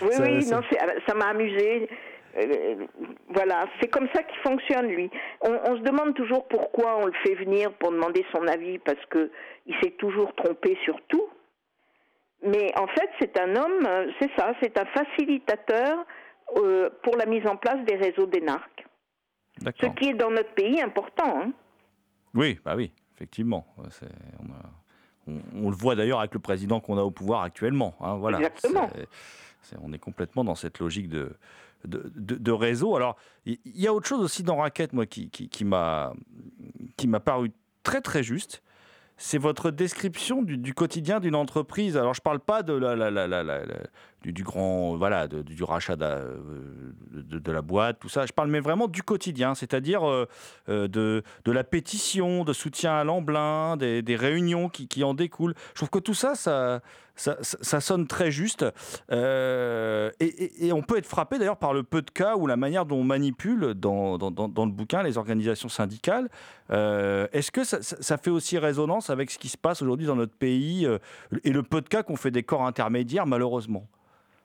[0.00, 1.88] Oui, Ça- oui, ça- non, c'est- ça m'a amusé.
[2.36, 2.86] Euh,
[3.28, 5.10] voilà, c'est comme ça qu'il fonctionne lui.
[5.42, 9.04] On, on se demande toujours pourquoi on le fait venir pour demander son avis parce
[9.10, 9.30] que
[9.66, 11.28] il s'est toujours trompé sur tout.
[12.42, 16.04] Mais en fait, c'est un homme, euh, c'est ça, c'est un facilitateur
[16.56, 18.84] euh, pour la mise en place des réseaux d'énarques.
[19.60, 21.42] Ce qui est dans notre pays important.
[21.42, 21.52] hein.
[22.34, 23.66] Oui, bah oui, effectivement.
[23.90, 24.06] C'est-
[24.40, 24.70] On, a-
[25.28, 27.94] on- on le voit d'ailleurs avec le président qu'on a au pouvoir actuellement.
[28.00, 28.38] hein, voilà.
[28.38, 28.88] Exactement.
[29.80, 31.36] On est complètement dans cette logique de,
[31.84, 32.96] de, de- de réseau.
[32.96, 36.12] Alors, il y, a autre chose aussi dans Raquette, moi, qui, qui, qui m'a
[36.96, 37.52] qui m'a paru
[37.84, 38.62] très très juste.
[39.24, 41.96] C'est votre description du, quotidien d'une entreprise.
[41.96, 43.62] Alors, je parle pas de la, la- la-
[44.20, 48.26] du, du grand, voilà, du rachat de, la boîte, tout ça.
[48.26, 50.26] Je parle mais vraiment du quotidien, c'est-à-dire euh,
[50.68, 55.54] euh, de, la pétition, de soutien à Lamblin, des, des réunions qui, qui en découlent.
[55.74, 56.80] Je trouve que tout ça, ça,
[57.22, 58.64] ça, ça- ça sonne très juste.
[59.12, 62.46] Euh, et, et- et on peut être frappé d'ailleurs par le peu de cas ou
[62.46, 66.28] la manière dont on manipule dans, dans, dans- dans le bouquin les organisations syndicales.
[66.70, 70.34] Euh, Est-ce que ça, fait aussi résonance avec ce qui se passe aujourd'hui dans notre
[70.36, 70.98] pays euh,
[71.44, 73.86] et le peu de cas qu'on fait des corps intermédiaires, malheureusement?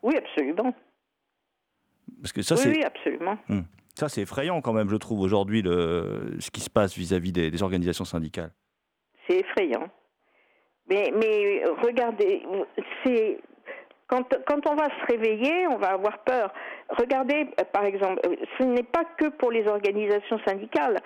[0.04, 0.74] Oui, absolument.
[2.22, 2.70] Parce que ça, oui, c'est.
[2.70, 3.38] oui, absolument.
[3.50, 3.62] Hmm.
[3.96, 7.50] Ça, c'est effrayant quand même, je trouve, aujourd'hui, le- ce qui se passe vis-à-vis des,
[7.50, 8.52] des organisations syndicales.
[9.28, 9.90] C'est effrayant.
[10.90, 12.44] Mais, mais euh, regardez,
[13.04, 13.40] c'est
[14.08, 16.54] quand, quand on va se réveiller, on va avoir peur.
[16.90, 21.00] Regardez, euh, par exemple, euh, ce n'est pas que pour les organisations syndicales.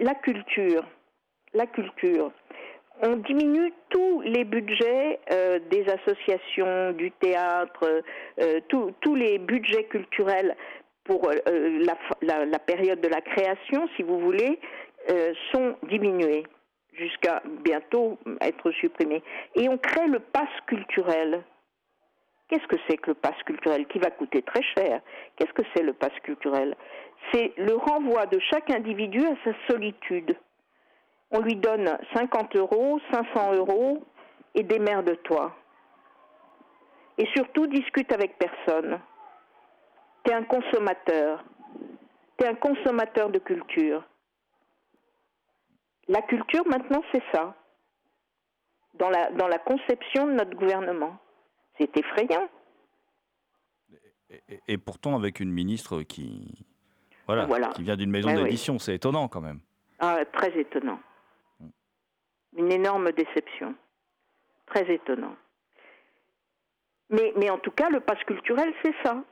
[0.00, 0.84] La culture,
[1.52, 2.32] la culture.
[3.02, 5.20] On diminue tous les budgets
[5.70, 8.02] des associations, du théâtre,
[8.68, 10.56] tous- les budgets culturels
[11.04, 14.58] pour la, la- la période de la création, si vous voulez,
[15.52, 16.44] sont diminués
[16.96, 19.22] jusqu'à bientôt être supprimés.
[19.54, 21.42] Et on crée le pass culturel.
[22.48, 25.00] Qu'est-ce que c'est que le pass culturel qui va coûter très cher?
[25.36, 26.76] Qu'est-ce que c'est le pass culturel?
[27.32, 30.36] C'est le renvoi de chaque individu à sa solitude.
[31.30, 34.04] On lui donne 50 euros, 500 euros
[34.54, 35.54] et démerde-toi.
[37.18, 39.00] Et surtout, discute avec personne.
[40.24, 41.44] Tu es un consommateur.
[42.36, 44.04] Tu es un consommateur de culture.
[46.08, 47.54] La culture, maintenant, c'est ça.
[48.94, 51.18] Dans la, dans la conception de notre gouvernement.
[51.78, 52.48] C'est effrayant.
[54.48, 56.64] Et, et pourtant, avec une ministre qui,
[57.26, 57.68] voilà, Voilà.
[57.68, 58.44] qui vient d'une maison oui.
[58.44, 59.60] d'édition, c'est étonnant quand même.
[59.98, 61.00] Ah, très étonnant.
[62.56, 63.74] Une énorme déception.
[64.66, 65.34] Très étonnant.
[67.10, 69.22] Mais, mais en tout cas, le passe culturel, c'est ça.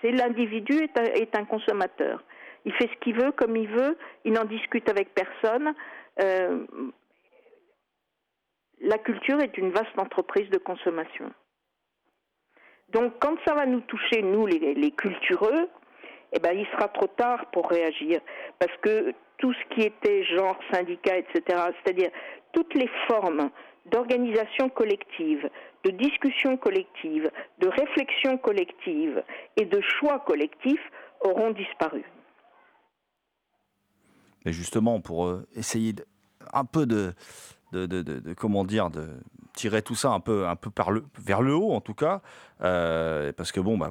[0.00, 2.22] C'est l'individu est un consommateur.
[2.66, 5.72] Il fait ce qu'il veut, comme il veut, il n'en discute avec personne.
[6.20, 6.66] Euh,
[8.80, 11.32] la culture est une vaste entreprise de consommation.
[12.88, 15.68] Donc quand ça va nous toucher, nous les, cultureux,
[16.32, 18.20] eh ben, il sera trop tard pour réagir.
[18.58, 21.42] Parce que tout ce qui était genre syndicat, etc.,
[21.84, 22.10] c'est-à-dire
[22.52, 23.50] toutes les formes
[23.86, 25.48] d'organisation collective,
[25.84, 29.22] de discussion collective, de réflexion collective
[29.56, 30.80] et de choix collectif
[31.20, 32.02] auront disparu.
[34.52, 35.94] Justement, pour euh, essayer
[36.52, 37.14] un peu de,
[37.72, 39.08] de, comment dire, de
[39.54, 40.70] tirer tout ça un peu, un peu
[41.18, 42.20] vers le haut, en tout cas,
[42.62, 43.90] euh, parce que bon, bah,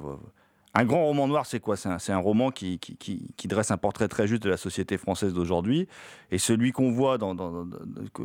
[0.80, 1.76] un grand roman noir, c'est quoi?
[1.76, 4.98] C'est un, roman qui, qui, qui- qui dresse un portrait très juste de la société
[4.98, 5.88] française d'aujourd'hui.
[6.30, 7.76] Et celui qu'on voit dans, dans, dans-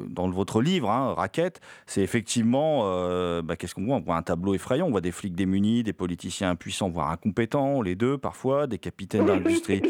[0.10, 3.98] dans votre livre, hein, Raquette, c'est effectivement, euh, bah, qu'est-ce qu'on voit?
[3.98, 4.88] On voit un tableau effrayant.
[4.88, 9.26] On voit des flics démunis, des politiciens impuissants, voire incompétents, les deux parfois, des capitaines
[9.26, 9.82] d'industrie.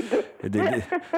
[0.43, 0.61] des- des-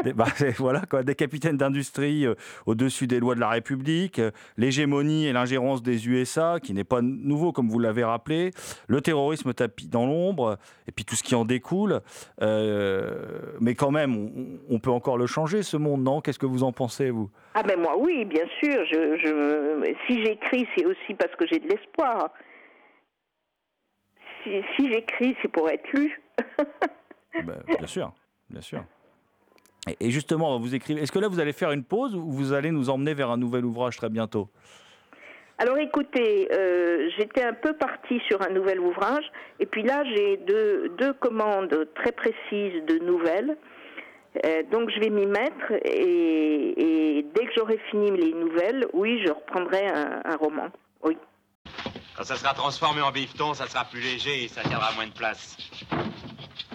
[0.04, 0.26] des- bah,
[0.58, 2.36] voilà, quoi, des capitaines d'industrie euh,
[2.66, 7.02] au-dessus des lois de la République, euh, l'hégémonie et l'ingérence des USA, qui n'est pas
[7.02, 8.52] nouveau, comme vous l'avez rappelé,
[8.88, 12.02] le terrorisme tapis dans l'ombre, et puis tout ce qui en découle.
[12.42, 16.22] Euh, mais quand même, on, on peut encore le changer, ce monde, non?
[16.22, 17.30] Qu'est-ce que vous en pensez, vous?
[17.54, 18.86] Ah ben moi oui, bien sûr.
[18.86, 22.30] Je, je, si j'écris, c'est aussi parce que j'ai de l'espoir.
[24.44, 26.22] Si, si j'écris, c'est pour être lu.
[27.46, 28.14] Ben, Bien sûr,
[28.48, 28.84] bien sûr.
[29.88, 31.02] Et, et justement, vous écrivez.
[31.02, 33.38] Est-ce que là, vous allez faire une pause ou vous allez nous emmener vers un
[33.38, 34.50] nouvel ouvrage très bientôt?
[35.60, 39.24] Alors écoutez, euh, j'étais un peu partie sur un nouvel ouvrage,
[39.60, 43.56] et puis là j'ai deux, commandes très précises de nouvelles.
[44.46, 49.32] Euh, donc je vais m'y mettre et, dès que j'aurai fini les nouvelles, oui, je
[49.32, 50.70] reprendrai un, roman.
[51.04, 51.16] Oui.
[52.18, 55.14] Quand ça sera transformé en bifton, ça sera plus léger et ça tiendra moins de
[55.14, 55.56] place.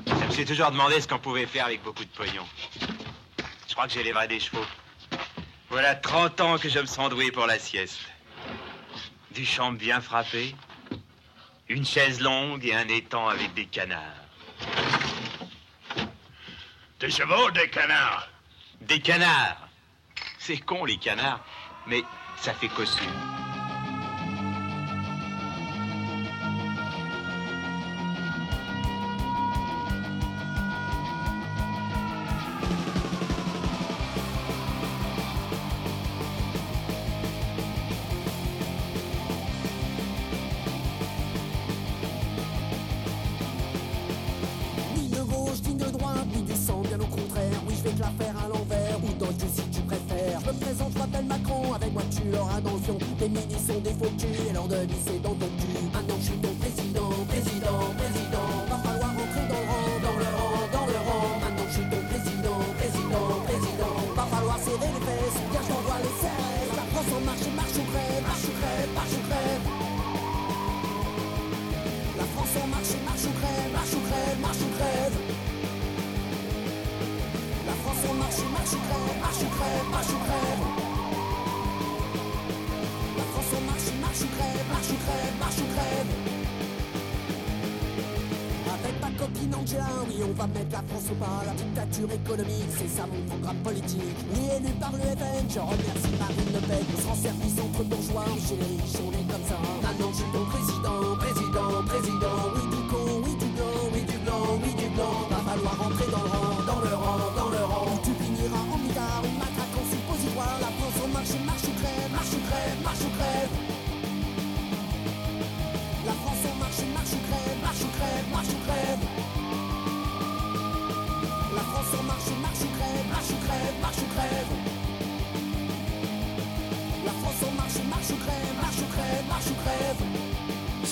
[0.06, 2.44] Je me suis toujours demandé ce qu'on pouvait faire avec beaucoup de pognon.
[3.68, 4.64] Je crois que j'élèverai des chevaux.
[5.68, 7.98] Voilà 30 ans que je me sens doué pour la sieste.
[9.38, 10.52] Du champ bien frappé,
[11.68, 14.02] une chaise longue et un étang avec des canards.
[16.98, 18.28] Des chevaux, des canards?
[18.80, 19.68] Des canards
[20.40, 21.38] C'est con les canards,
[21.86, 22.02] mais
[22.36, 23.27] ça fait costume.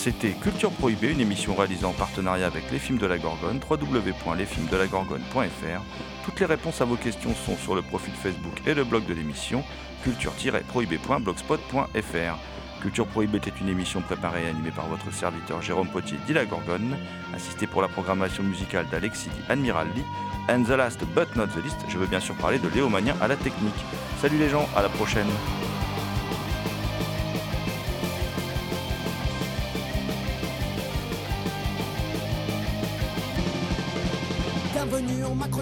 [0.06, 5.82] C'était Culture Prohibée, une émission réalisée en partenariat avec les films de la Gorgone, www.lesfilmsdelagorgone.fr.
[6.24, 9.14] Toutes les réponses à vos questions sont sur le profil Facebook et le blog de
[9.14, 9.64] l'émission,
[10.04, 12.38] culture-prohibée.blogspot.fr.
[12.80, 16.44] Culture Prohibée était une émission préparée et animée par votre serviteur Jérôme Potier dit la
[16.44, 16.96] Gorgone,
[17.34, 20.04] assisté pour la programmation musicale d'Alexis dit Admiral Lee,
[20.48, 22.88] and the last but not the least, je veux bien sûr parler de Léo
[23.20, 23.74] à la technique.
[24.22, 25.26] Salut les gens, à la prochaine.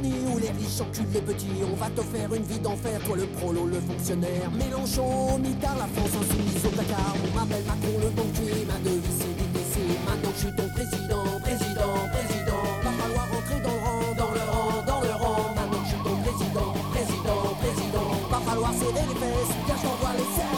[0.02, 1.62] Où les riches enculent les petits.
[1.70, 4.50] On va te faire une vie d'enfer, toi le prolo, le fonctionnaire.
[4.50, 7.14] Mélenchon, mitard, la France insoumise au placard.
[7.22, 9.94] On m'appelle Macron le banquier, ma devise c'est DPC.
[10.04, 12.62] Maintenant je suis ton président, président, président.
[12.82, 15.54] Va falloir rentrer dans le rang, dans le rang, dans le rang.
[15.54, 18.08] Maintenant je suis ton président, président, président.
[18.30, 20.53] Va falloir céder les fesses, car je t'envoie les serres.